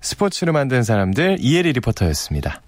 스포츠를 0.00 0.52
만든 0.52 0.84
사람들 0.84 1.38
이혜리 1.40 1.72
리포터였습니다. 1.72 2.62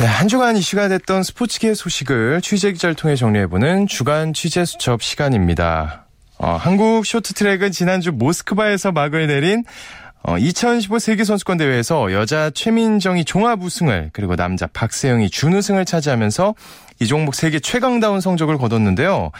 네, 0.00 0.06
한 0.06 0.28
주간 0.28 0.56
이슈가 0.56 0.88
됐던 0.88 1.22
스포츠계 1.22 1.74
소식을 1.74 2.40
취재 2.40 2.72
기자를 2.72 2.94
통해 2.94 3.16
정리해보는 3.16 3.86
주간 3.86 4.32
취재 4.32 4.64
수첩 4.64 5.02
시간입니다. 5.02 6.06
어, 6.38 6.56
한국 6.58 7.04
쇼트트랙은 7.04 7.70
지난주 7.70 8.10
모스크바에서 8.10 8.92
막을 8.92 9.26
내린 9.26 9.62
어, 10.22 10.38
2015 10.38 11.00
세계선수권 11.00 11.58
대회에서 11.58 12.14
여자 12.14 12.48
최민정이 12.48 13.26
종합 13.26 13.62
우승을 13.62 14.08
그리고 14.14 14.36
남자 14.36 14.66
박세영이 14.68 15.28
준우승을 15.28 15.84
차지하면서 15.84 16.54
이 17.00 17.06
종목 17.06 17.34
세계 17.34 17.60
최강다운 17.60 18.22
성적을 18.22 18.56
거뒀는데요. 18.56 19.32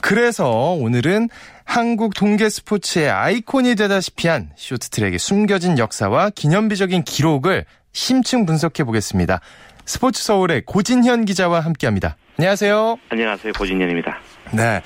그래서 0.00 0.72
오늘은 0.80 1.28
한국 1.64 2.14
동계 2.14 2.48
스포츠의 2.48 3.10
아이콘이 3.10 3.74
되다시피 3.74 4.28
한 4.28 4.48
쇼트트랙의 4.56 5.18
숨겨진 5.18 5.76
역사와 5.76 6.30
기념비적인 6.30 7.02
기록을 7.02 7.66
심층 7.92 8.46
분석해 8.46 8.84
보겠습니다. 8.84 9.40
스포츠 9.86 10.22
서울의 10.22 10.62
고진현 10.66 11.24
기자와 11.26 11.60
함께합니다. 11.60 12.16
안녕하세요. 12.38 12.98
안녕하세요. 13.08 13.52
고진현입니다. 13.52 14.18
네. 14.52 14.82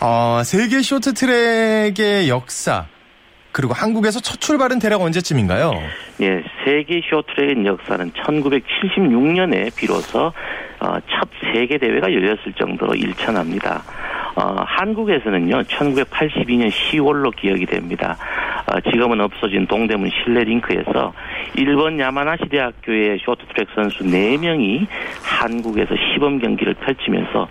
어, 0.00 0.42
세계 0.44 0.80
쇼트트랙의 0.80 2.28
역사 2.28 2.86
그리고 3.50 3.72
한국에서 3.72 4.20
첫 4.20 4.40
출발은 4.40 4.78
대략 4.78 5.00
언제쯤인가요? 5.02 5.72
예, 6.22 6.42
세계 6.64 7.00
쇼트트랙의 7.10 7.66
역사는 7.66 8.12
1976년에 8.12 9.74
비로소 9.74 10.32
어, 10.80 10.98
첫 11.10 11.28
세계 11.52 11.78
대회가 11.78 12.12
열렸을 12.12 12.52
정도로 12.56 12.94
일천합니다. 12.94 13.82
어, 14.36 14.56
한국에서는요, 14.66 15.62
1982년 15.64 16.70
10월로 16.70 17.34
기억이 17.36 17.66
됩니다. 17.66 18.16
어, 18.66 18.80
지금은 18.80 19.20
없어진 19.20 19.66
동대문 19.66 20.10
실내링크에서 20.10 21.12
일본 21.56 21.98
야마나시 21.98 22.44
대학교의 22.48 23.18
쇼트트랙 23.24 23.68
선수 23.74 24.04
4명이 24.04 24.86
한국에서 25.22 25.94
시범 25.96 26.38
경기를 26.38 26.74
펼치면서 26.74 27.48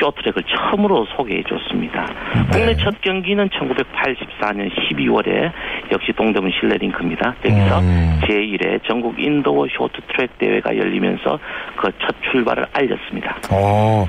쇼트트랙을 0.00 0.42
처음으로 0.44 1.06
소개해 1.16 1.42
줬습니다. 1.48 2.06
네. 2.52 2.58
국내 2.58 2.76
첫 2.76 3.00
경기는 3.00 3.48
1984년 3.48 4.70
12월에 4.70 5.50
역시 5.92 6.12
동대문 6.16 6.50
실내링크입니다. 6.60 7.34
여기서 7.44 7.78
음. 7.80 8.20
제1회 8.24 8.80
전국 8.86 9.18
인도어 9.18 9.66
쇼트트랙 9.76 10.38
대회가 10.38 10.76
열리면서 10.76 11.38
그 11.76 11.90
첫 12.00 12.14
출발을 12.30 12.66
알렸습니다. 12.72 13.36
어, 13.50 14.06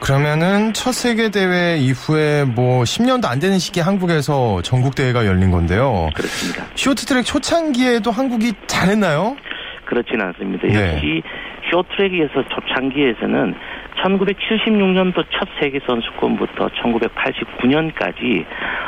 그러면은 0.00 0.72
첫 0.72 0.92
세계 0.92 1.30
대회 1.30 1.76
이후에 1.76 2.44
뭐 2.44 2.82
10년도 2.84 3.26
안 3.26 3.38
되는 3.40 3.58
시기에 3.58 3.82
한국에서 3.82 4.62
전국 4.62 4.94
대회가 4.94 5.26
열린 5.26 5.50
건데요. 5.50 6.08
그렇습니다. 6.14 6.64
쇼트트랙 6.74 7.24
초창기에도 7.24 8.10
한국이 8.10 8.52
잘했나요? 8.66 9.36
그렇지는 9.84 10.26
않습니다. 10.26 10.66
네. 10.68 10.94
역시 10.94 11.22
쇼트트랙에서 11.70 12.44
초창기에서는 12.48 13.54
1976년도 14.02 15.24
첫 15.30 15.48
세계 15.60 15.80
선수권부터 15.86 16.68
1989년까지 16.68 18.44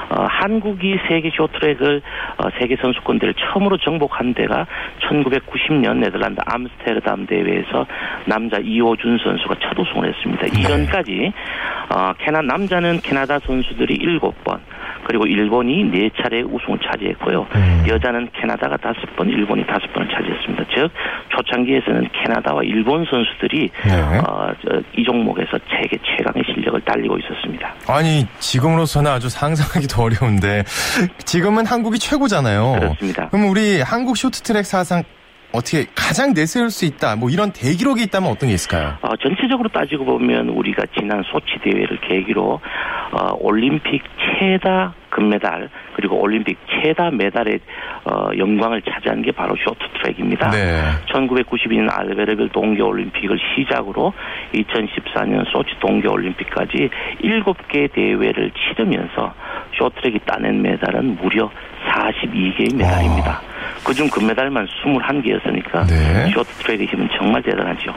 어, 0.08 0.24
한국이 0.28 0.98
세계 1.08 1.30
쇼트랙을 1.30 2.02
어, 2.38 2.48
세계 2.58 2.76
선수권대를 2.76 3.34
처음으로 3.34 3.76
정복한 3.78 4.34
데가 4.34 4.66
1990년 5.08 5.98
네덜란드 5.98 6.40
암스테르담 6.44 7.26
대회에서 7.26 7.86
남자 8.26 8.58
이호준 8.58 9.18
선수가 9.18 9.56
첫 9.60 9.78
우승을 9.78 10.08
했습니다. 10.08 10.46
이전까지 10.46 11.32
어, 11.94 12.12
캐나 12.18 12.42
남자는 12.42 13.00
캐나다 13.00 13.38
선수들이 13.40 13.98
7번 13.98 14.60
그리고 15.06 15.24
일본이 15.26 15.84
네 15.84 16.10
차례 16.20 16.42
우승을 16.42 16.78
차지했고요. 16.84 17.46
음. 17.54 17.84
여자는 17.88 18.28
캐나다가 18.32 18.76
다섯 18.76 19.00
번, 19.14 19.28
일본이 19.28 19.64
다섯 19.64 19.92
번을 19.92 20.08
차지했습니다. 20.08 20.64
즉 20.74 20.90
초창기에서는 21.28 22.08
캐나다와 22.12 22.62
일본 22.64 23.04
선수들이 23.04 23.70
네. 23.70 24.18
어, 24.28 24.52
이 24.96 25.04
종목에서 25.04 25.58
세계 25.68 25.98
최강의 25.98 26.42
실력을 26.52 26.80
달리고 26.80 27.18
있었습니다. 27.18 27.74
아니 27.86 28.26
지금으로서는 28.38 29.10
아주 29.10 29.28
상상하기도 29.28 30.02
어려운데 30.02 30.64
지금은 31.24 31.66
한국이 31.66 31.98
최고잖아요. 31.98 32.76
그렇습니다. 32.80 33.28
그럼 33.28 33.50
우리 33.50 33.80
한국 33.82 34.16
쇼트트랙 34.16 34.64
사상 34.64 35.02
어떻게 35.52 35.86
가장 35.94 36.32
내세울 36.34 36.70
수 36.70 36.84
있다 36.84 37.16
뭐 37.16 37.30
이런 37.30 37.52
대기록이 37.52 38.02
있다면 38.04 38.30
어떤 38.30 38.48
게 38.48 38.54
있을까요? 38.54 38.96
어, 39.02 39.16
전체적으로 39.16 39.68
따지고 39.68 40.04
보면 40.04 40.48
우리가 40.50 40.84
지난 40.98 41.22
소치 41.24 41.58
대회를 41.62 42.00
계기로 42.00 42.60
어, 43.12 43.36
올림픽 43.40 44.02
최다 44.38 44.94
금메달 45.10 45.70
그리고 45.94 46.20
올림픽 46.20 46.58
최다 46.68 47.10
메달의 47.10 47.58
어, 48.04 48.28
영광을 48.36 48.82
차지한 48.82 49.22
게 49.22 49.32
바로 49.32 49.56
쇼트트랙입니다. 49.56 50.50
네. 50.50 50.82
1992년 51.12 51.88
알베르빌 51.90 52.50
동계올림픽을 52.50 53.38
시작으로 53.38 54.12
2014년 54.54 55.50
소치 55.50 55.70
동계올림픽까지 55.80 56.90
7개 57.22 57.92
대회를 57.92 58.52
치르면서 58.52 59.34
쇼트트랙이 59.78 60.20
따낸 60.26 60.60
메달은 60.60 61.16
무려 61.16 61.50
42개의 61.88 62.76
메달입니다. 62.76 63.30
와. 63.30 63.55
그중 63.84 64.08
금메달만 64.08 64.66
21개였으니까 64.66 65.86
네. 65.88 66.30
쇼트트랙의 66.32 66.86
힘은 66.86 67.08
정말 67.18 67.42
대단하죠. 67.42 67.94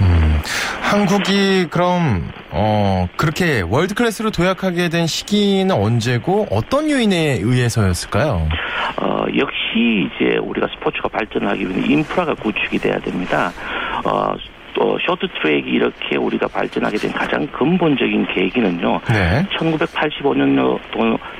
음, 0.00 0.40
한국이 0.82 1.66
그럼 1.70 2.30
어, 2.50 3.08
그렇게 3.16 3.62
world 3.62 3.94
class로 3.94 4.30
도약하게 4.30 4.88
된 4.88 5.06
시기는 5.06 5.74
언제고 5.74 6.46
어떤 6.50 6.90
요인에 6.90 7.38
의해서였을까요? 7.42 8.48
어, 9.00 9.24
역시 9.36 10.08
이제 10.08 10.38
우리가 10.38 10.66
스포츠가 10.74 11.08
발전하기 11.08 11.68
위해 11.68 11.86
인프라가 11.86 12.34
구축이 12.34 12.78
돼야 12.78 12.98
됩니다. 12.98 13.52
어, 14.04 14.34
또 14.74 14.98
쇼트트랙이 15.06 15.68
이렇게 15.68 16.16
우리가 16.16 16.48
발전하게 16.48 16.96
된 16.96 17.12
가장 17.12 17.46
근본적인 17.48 18.26
계기는요. 18.34 19.00
네. 19.12 19.46
1985년도 19.58 20.78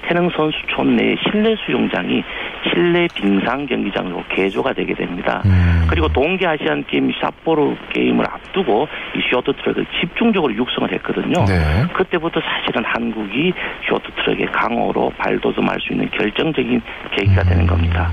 태릉 0.07 0.29
선수촌 0.31 0.97
내 0.97 1.15
실내 1.23 1.55
수영장이 1.65 2.23
실내 2.69 3.07
빙상 3.15 3.67
경기장으로 3.67 4.23
개조가 4.29 4.73
되게 4.75 4.95
됩니다. 4.95 5.43
음. 5.47 5.87
그리고 5.89 6.09
동계 6.09 6.47
아시안 6.47 6.85
게임 6.87 7.11
샤포르 7.21 7.75
게임을 7.93 8.25
앞두고 8.29 8.89
이 9.17 9.21
쇼트트랙을 9.31 9.87
집중적으로 10.01 10.55
육성을 10.55 10.93
했거든요. 10.95 11.45
네. 11.45 11.85
그때부터 11.93 12.41
사실은 12.41 12.85
한국이 12.85 13.53
쇼트트랙의 13.89 14.47
강호로 14.53 15.13
발돋움할 15.19 15.79
수 15.81 15.93
있는 15.93 16.09
결정적인 16.11 16.81
계기가 17.17 17.43
음. 17.43 17.49
되는 17.49 17.67
겁니다. 17.67 18.11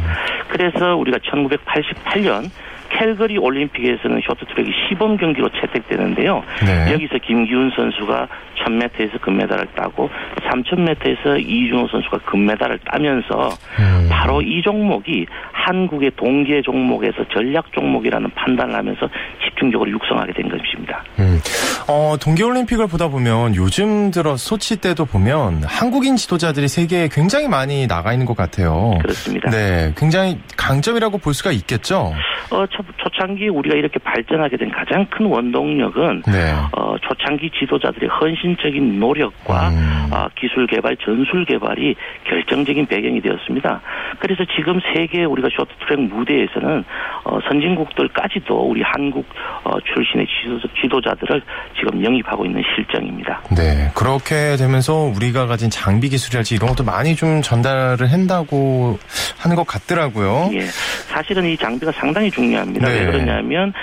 그래서 0.47 0.95
우리가 0.95 1.17
1988년 1.19 2.49
캘거리 2.97 3.37
올림픽에서는 3.37 4.21
쇼트트랙이 4.25 4.71
시범 4.89 5.17
경기로 5.17 5.49
채택되는데요. 5.49 6.43
네. 6.65 6.93
여기서 6.93 7.17
김기훈 7.19 7.71
선수가 7.75 8.27
1000m에서 8.65 9.21
금메달을 9.21 9.67
따고 9.75 10.09
3000m에서 10.49 11.39
이준호 11.39 11.87
선수가 11.87 12.17
금메달을 12.19 12.79
따면서 12.85 13.49
음. 13.79 14.07
바로 14.09 14.41
이 14.41 14.61
종목이 14.61 15.25
한국의 15.51 16.11
동계 16.15 16.61
종목에서 16.61 17.25
전략 17.33 17.71
종목이라는 17.73 18.29
판단을 18.31 18.75
하면서 18.75 19.07
집중적으로 19.43 19.89
육성하게 19.91 20.33
된 20.33 20.49
것입니다. 20.49 21.03
음. 21.19 21.39
어, 21.89 22.15
동계올림픽을 22.19 22.87
보다 22.87 23.07
보면 23.07 23.55
요즘 23.55 24.11
들어 24.11 24.35
소치 24.35 24.81
때도 24.81 25.05
보면 25.05 25.63
한국인 25.63 26.15
지도자들이 26.15 26.67
세계에 26.67 27.09
굉장히 27.09 27.47
많이 27.47 27.87
나가 27.87 28.11
있는 28.11 28.25
것 28.25 28.35
같아요. 28.35 28.97
그렇습니다. 29.01 29.49
네, 29.49 29.93
굉장히 29.95 30.39
강점이라고 30.57 31.17
볼 31.19 31.33
수가 31.33 31.51
있겠죠. 31.51 32.13
어, 32.49 32.65
초, 32.67 32.83
초창기 32.97 33.49
우리가 33.49 33.75
이렇게 33.75 33.99
발전하게 33.99 34.57
된 34.57 34.71
가장 34.71 35.05
큰 35.09 35.25
원동력은 35.25 36.23
네. 36.27 36.53
어, 36.71 36.95
초창기 37.01 37.51
지도자들의 37.59 38.09
헌신적인 38.09 38.99
노력과 38.99 39.69
음. 39.69 40.09
어, 40.11 40.27
기술 40.35 40.67
개발, 40.67 40.95
전술 40.97 41.45
개발이 41.45 41.95
결정적인 42.25 42.85
배경이 42.87 43.21
되었습니다. 43.21 43.81
그래서 44.19 44.43
지금 44.55 44.79
세계 44.93 45.23
우리가 45.25 45.49
쇼트트랙 45.55 45.99
무대에서는 45.99 46.83
어, 47.25 47.39
선진국들까지도 47.47 48.55
우리 48.55 48.81
한국 48.83 49.25
어, 49.63 49.79
출신의 49.81 50.27
지도, 50.81 51.01
자 51.01 51.13
들을 51.15 51.41
지금 51.77 52.03
영입하고 52.03 52.45
있는 52.45 52.63
실정입니다. 52.75 53.41
네, 53.55 53.91
그렇게 53.95 54.55
되면서 54.57 55.11
우리가 55.15 55.45
가진 55.45 55.69
장비 55.69 56.09
기술이랄지 56.09 56.55
이런 56.55 56.69
것도 56.69 56.83
많이 56.83 57.15
좀 57.15 57.41
전달을 57.41 58.11
한다고 58.11 58.97
하는 59.39 59.55
것 59.55 59.65
같더라고요. 59.67 60.49
예, 60.53 60.61
사실은 60.61 61.45
이 61.45 61.57
장비가 61.57 61.91
상당히 61.91 62.31
중요합니다. 62.31 62.76
네. 62.79 62.99
왜 62.99 63.05
그러냐면 63.05 63.73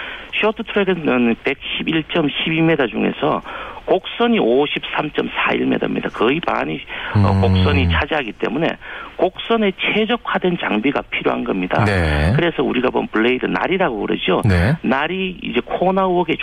쇼트트랙은 0.40 1.36
111.12m 1.36 2.90
중에서 2.90 3.42
곡선이 3.86 4.38
53.41m입니다. 4.38 6.12
거의 6.12 6.40
반이 6.40 6.80
어, 7.16 7.32
음. 7.32 7.40
곡선이 7.40 7.90
차지하기 7.90 8.32
때문에 8.32 8.68
곡선에 9.16 9.72
최적화된 9.78 10.58
장비가 10.58 11.02
필요한 11.10 11.44
겁니다. 11.44 11.84
네. 11.84 12.32
그래서 12.34 12.62
우리가 12.62 12.90
본 12.90 13.06
블레이드 13.08 13.46
날이라고 13.46 14.00
그러죠. 14.00 14.42
네. 14.44 14.74
날이 14.82 15.38
이제 15.42 15.60
코너웍의 15.64 16.38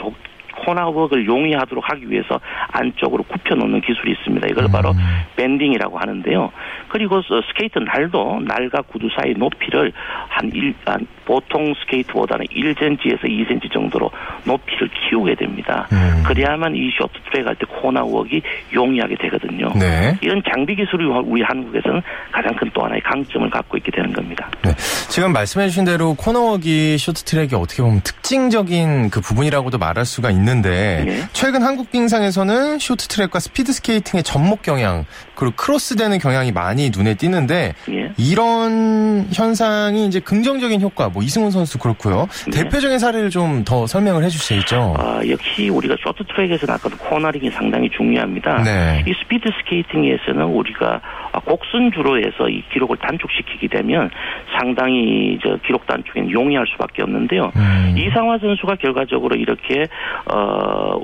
코너웍을 0.65 1.25
용이하도록 1.25 1.83
하기 1.89 2.09
위해서 2.09 2.39
안쪽으로 2.71 3.23
굽혀놓는 3.23 3.81
기술이 3.81 4.11
있습니다. 4.11 4.47
이걸 4.49 4.67
바로 4.71 4.91
음. 4.91 4.97
bending이라고 5.35 5.97
하는데요. 5.97 6.51
그리고 6.89 7.21
스케이트 7.49 7.79
날도 7.79 8.41
날과 8.47 8.81
구두 8.83 9.07
사이 9.15 9.33
높이를 9.33 9.91
한 10.27 10.51
1, 10.53 10.73
한 10.85 11.05
보통 11.25 11.73
스케이트보다는 11.81 12.45
1cm에서 12.47 13.23
2cm 13.23 13.71
정도로 13.71 14.09
높이를 14.45 14.89
키우게 14.89 15.35
됩니다. 15.35 15.87
음. 15.91 16.23
그래야만 16.25 16.75
이 16.75 16.89
쇼트트랙 16.97 17.47
할 17.47 17.55
때 17.55 17.65
코너웍이 17.81 18.41
용이하게 18.73 19.15
되거든요. 19.15 19.71
네. 19.79 20.17
이런 20.21 20.41
장비 20.51 20.75
기술이 20.75 21.05
우리 21.05 21.41
한국에서는 21.43 22.01
가장 22.31 22.55
큰 22.55 22.71
또 22.73 22.83
하나의 22.85 23.01
강점을 23.01 23.49
갖고 23.49 23.75
있게 23.77 23.91
되는 23.91 24.13
겁니다. 24.13 24.49
네. 24.63 24.71
지금 25.09 25.33
말씀해 25.33 25.67
주신 25.67 25.83
대로 25.83 26.13
코너웍이 26.13 26.97
쇼트트랙이 26.97 27.49
어떻게 27.55 27.81
보면 27.83 27.99
특징적인 28.01 29.09
그 29.09 29.19
부분이라고도 29.19 29.77
말할 29.77 30.05
수가 30.05 30.31
있는 30.31 30.50
데 30.61 31.03
네. 31.05 31.21
최근 31.31 31.63
한국 31.63 31.91
빙상에서는 31.91 32.79
쇼트트랙과 32.79 33.39
스피드 33.39 33.71
스케이팅의 33.71 34.23
접목 34.23 34.63
경향 34.63 35.05
그리고 35.35 35.55
크로스되는 35.55 36.19
경향이 36.19 36.51
많이 36.51 36.91
눈에 36.95 37.13
띄는데 37.13 37.73
네. 37.87 38.11
이런 38.17 39.27
현상이 39.33 40.05
이제 40.07 40.19
긍정적인 40.19 40.81
효과 40.81 41.09
뭐 41.09 41.23
이승훈 41.23 41.51
선수 41.51 41.79
그렇고요. 41.79 42.27
네. 42.51 42.63
대표적인 42.63 42.99
사례를 42.99 43.29
좀 43.29 43.61
더 43.65 43.87
설명을 43.87 44.23
해주시죠. 44.23 44.95
아, 44.97 45.21
역시 45.27 45.69
우리가 45.69 45.95
쇼트트랙에서는 46.03 46.73
아까도 46.73 46.97
코너링이 46.97 47.49
상당히 47.51 47.89
중요합니다. 47.89 48.63
네. 48.63 49.03
이 49.07 49.13
스피드 49.21 49.49
스케이팅에서는 49.59 50.43
우리가 50.43 51.01
곡선주로 51.45 52.17
해서 52.19 52.49
이 52.49 52.63
기록을 52.73 52.97
단축시키게 52.97 53.67
되면 53.67 54.09
상당히 54.57 55.39
저 55.41 55.57
기록 55.65 55.85
단축에는 55.87 56.31
용이할 56.31 56.65
수밖에 56.71 57.03
없는데요. 57.03 57.51
음. 57.55 57.95
이상화 57.97 58.39
선수가 58.39 58.75
결과적으로 58.75 59.35
이렇게 59.35 59.87
어, 60.25 60.40
어 60.41 61.01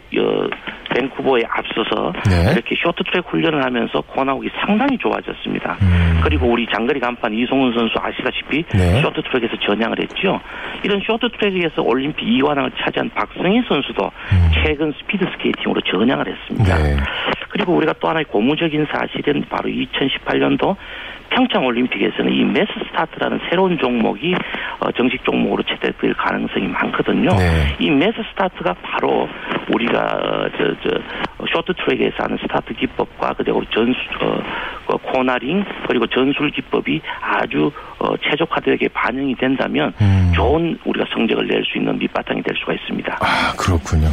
밴쿠버에 0.98 1.42
앞서서 1.50 2.14
네. 2.30 2.54
이렇게 2.54 2.76
쇼트트랙 2.76 3.26
훈련을 3.28 3.64
하면서 3.64 4.02
코너웍이 4.02 4.50
상당히 4.66 4.98
좋아졌습니다. 4.98 5.78
음. 5.82 6.22
그리고 6.24 6.48
우리 6.48 6.66
장거리 6.74 7.00
간판 7.00 7.34
이승훈 7.34 7.74
선수 7.74 7.94
아시다시피 8.00 8.64
네. 8.74 9.02
쇼트트랙에서 9.02 9.58
전향을 9.68 10.02
했죠. 10.02 10.40
이런 10.84 11.02
쇼트트랙에서 11.02 11.82
올림픽 11.84 12.26
2관왕을 12.26 12.72
차지한 12.80 13.10
박승희 13.12 13.64
선수도 13.68 14.06
음. 14.32 14.50
최근 14.64 14.94
스피드 15.00 15.26
스케이팅으로 15.34 15.82
전향을 15.82 16.28
했습니다. 16.28 16.78
네. 16.78 16.98
그리고 17.50 17.74
우리가 17.74 17.94
또 18.00 18.10
하나의 18.10 18.26
고무적인 18.26 18.88
사실은 18.92 19.44
바로 19.50 19.70
2018년도 19.70 20.76
평창 21.30 21.66
올림픽에서는 21.66 22.32
이 22.34 22.44
매스 22.46 22.68
스타트라는 22.90 23.40
새로운 23.50 23.78
종목이 23.78 24.34
어, 24.80 24.92
정식 24.92 25.24
종목으로 25.24 25.64
채택될 25.64 26.14
가능성이 26.14 26.68
많거든요. 26.68 27.30
네. 27.36 27.76
이 27.80 27.90
매스 27.90 28.14
스타트가 28.32 28.76
바로 28.82 29.28
우리가 29.74 30.00
어, 30.00 30.50
저, 30.58 30.90
저 30.90 31.00
쇼트트랙에서 31.54 32.16
하는 32.24 32.38
스타트 32.42 32.74
기법과 32.74 33.34
그리고 33.38 33.64
전수 33.74 34.00
어, 34.22 34.42
그 34.88 34.98
코너링 34.98 35.64
그리고 35.88 36.08
전술 36.08 36.52
기법이 36.52 37.02
아주 37.22 37.72
어, 38.00 38.16
최적화되게 38.18 38.88
반영이 38.90 39.36
된다면 39.36 39.94
음. 40.02 40.32
좋은 40.36 40.78
우리가 40.86 41.06
성적을 41.14 41.48
낼 41.48 41.58
수 41.68 41.78
있는 41.78 41.98
밑바탕이 41.98 42.42
될 42.44 42.56
수가 42.58 42.74
있습니다. 42.74 43.18
아 43.20 43.54
그렇군요. 43.58 44.08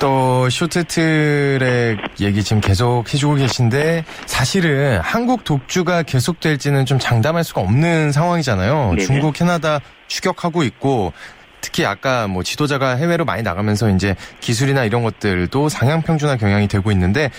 또 0.00 0.48
쇼트트랙 0.48 1.98
얘기 2.20 2.42
지금 2.42 2.60
계속 2.62 3.02
해주고 3.12 3.34
계신데 3.34 4.04
사실은 4.26 5.00
한국 5.02 5.44
독주가 5.44 6.02
계속될 6.02 6.53
지는 6.58 6.86
좀 6.86 6.98
장담할 6.98 7.44
수가 7.44 7.60
없는 7.60 8.12
상황이잖아요. 8.12 8.90
네네. 8.96 9.04
중국, 9.04 9.34
캐나다 9.34 9.80
추격하고 10.08 10.62
있고 10.64 11.12
특히 11.60 11.86
아까 11.86 12.26
뭐 12.26 12.42
지도자가 12.42 12.96
해외로 12.96 13.24
많이 13.24 13.42
나가면서 13.42 13.88
이제 13.90 14.14
기술이나 14.40 14.84
이런 14.84 15.02
것들도 15.02 15.68
상향 15.68 16.02
평준화 16.02 16.36
경향이 16.36 16.68
되고 16.68 16.92
있는데 16.92 17.30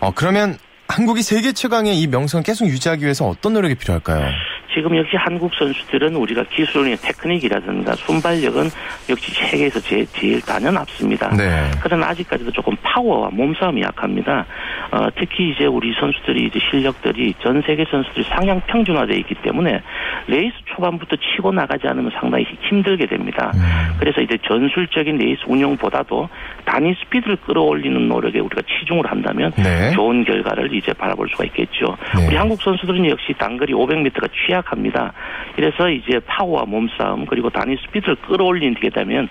어 0.00 0.10
그러면 0.12 0.58
한국이 0.88 1.22
세계 1.22 1.52
최강의 1.52 1.98
이 2.00 2.06
명성을 2.06 2.42
계속 2.42 2.66
유지하기 2.66 3.02
위해서 3.04 3.26
어떤 3.26 3.52
노력이 3.54 3.76
필요할까요? 3.76 4.28
지금 4.74 4.96
역시 4.96 5.16
한국 5.16 5.52
선수들은 5.54 6.16
우리가 6.16 6.44
기술의 6.44 6.96
테크닉이라든가 6.96 7.94
순발력은 7.94 8.64
역시 9.10 9.32
세계에서 9.32 9.80
제일, 9.80 10.06
제일 10.06 10.40
단연 10.40 10.76
앞습니다. 10.76 11.28
네. 11.36 11.70
그러나 11.82 12.08
아직까지도 12.08 12.50
조금 12.52 12.74
파워와 12.82 13.30
몸싸움이 13.30 13.82
약합니다. 13.82 14.46
어, 14.90 15.08
특히 15.16 15.50
이제 15.50 15.66
우리 15.66 15.92
선수들이 15.94 16.46
이제 16.46 16.58
실력들이 16.70 17.34
전 17.42 17.62
세계 17.62 17.84
선수들이 17.90 18.24
상향 18.24 18.60
평준화되어 18.66 19.16
있기 19.18 19.34
때문에 19.36 19.82
레이스 20.26 20.54
초반부터 20.66 21.16
치고 21.16 21.52
나가지 21.52 21.86
않으면 21.86 22.10
상당히 22.18 22.46
힘들게 22.68 23.06
됩니다. 23.06 23.52
음. 23.54 23.96
그래서 23.98 24.20
이제 24.20 24.38
전술적인 24.46 25.16
레이스 25.18 25.42
운영보다도 25.46 26.28
단위 26.64 26.94
스피드를 27.04 27.36
끌어올리는 27.36 28.08
노력에 28.08 28.38
우리가 28.38 28.62
치중을 28.62 29.10
한다면 29.10 29.52
네. 29.56 29.92
좋은 29.92 30.24
결과를 30.24 30.74
이제 30.74 30.92
바라볼 30.92 31.28
수가 31.30 31.44
있겠죠. 31.44 31.96
네. 32.16 32.26
우리 32.26 32.36
한국 32.36 32.60
선수들은 32.62 33.08
역시 33.08 33.34
단거리 33.38 33.72
500m가 33.72 34.28
취약 34.32 34.61
합니다. 34.66 35.12
그래서 35.56 35.88
이제 35.88 36.20
파워와 36.26 36.64
몸싸움 36.64 37.26
그리고 37.26 37.50
단위 37.50 37.76
스피드를 37.84 38.16
끌어올리게 38.16 38.90
되면 38.90 39.28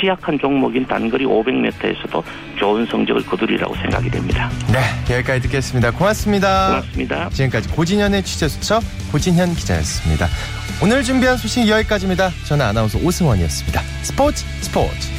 취약한 0.00 0.38
종목인 0.38 0.86
단거리 0.86 1.24
500m에서도 1.24 2.22
좋은 2.58 2.86
성적을 2.86 3.24
거두리라고 3.26 3.74
생각이 3.76 4.10
됩니다. 4.10 4.50
네, 4.72 5.14
여기까지 5.14 5.42
듣겠습니다. 5.42 5.90
고맙습니다. 5.92 6.68
고맙습니다. 6.68 7.28
지금까지 7.30 7.68
고진현의 7.70 8.22
취재수첩 8.22 8.82
고진현 9.12 9.54
기자였습니다. 9.54 10.26
오늘 10.82 11.02
준비한 11.02 11.36
소식 11.36 11.68
여기까지입니다. 11.68 12.30
저는 12.46 12.66
아나운서 12.66 12.98
오승원이었습니다. 12.98 13.80
스포츠 14.02 14.44
스포츠. 14.60 15.14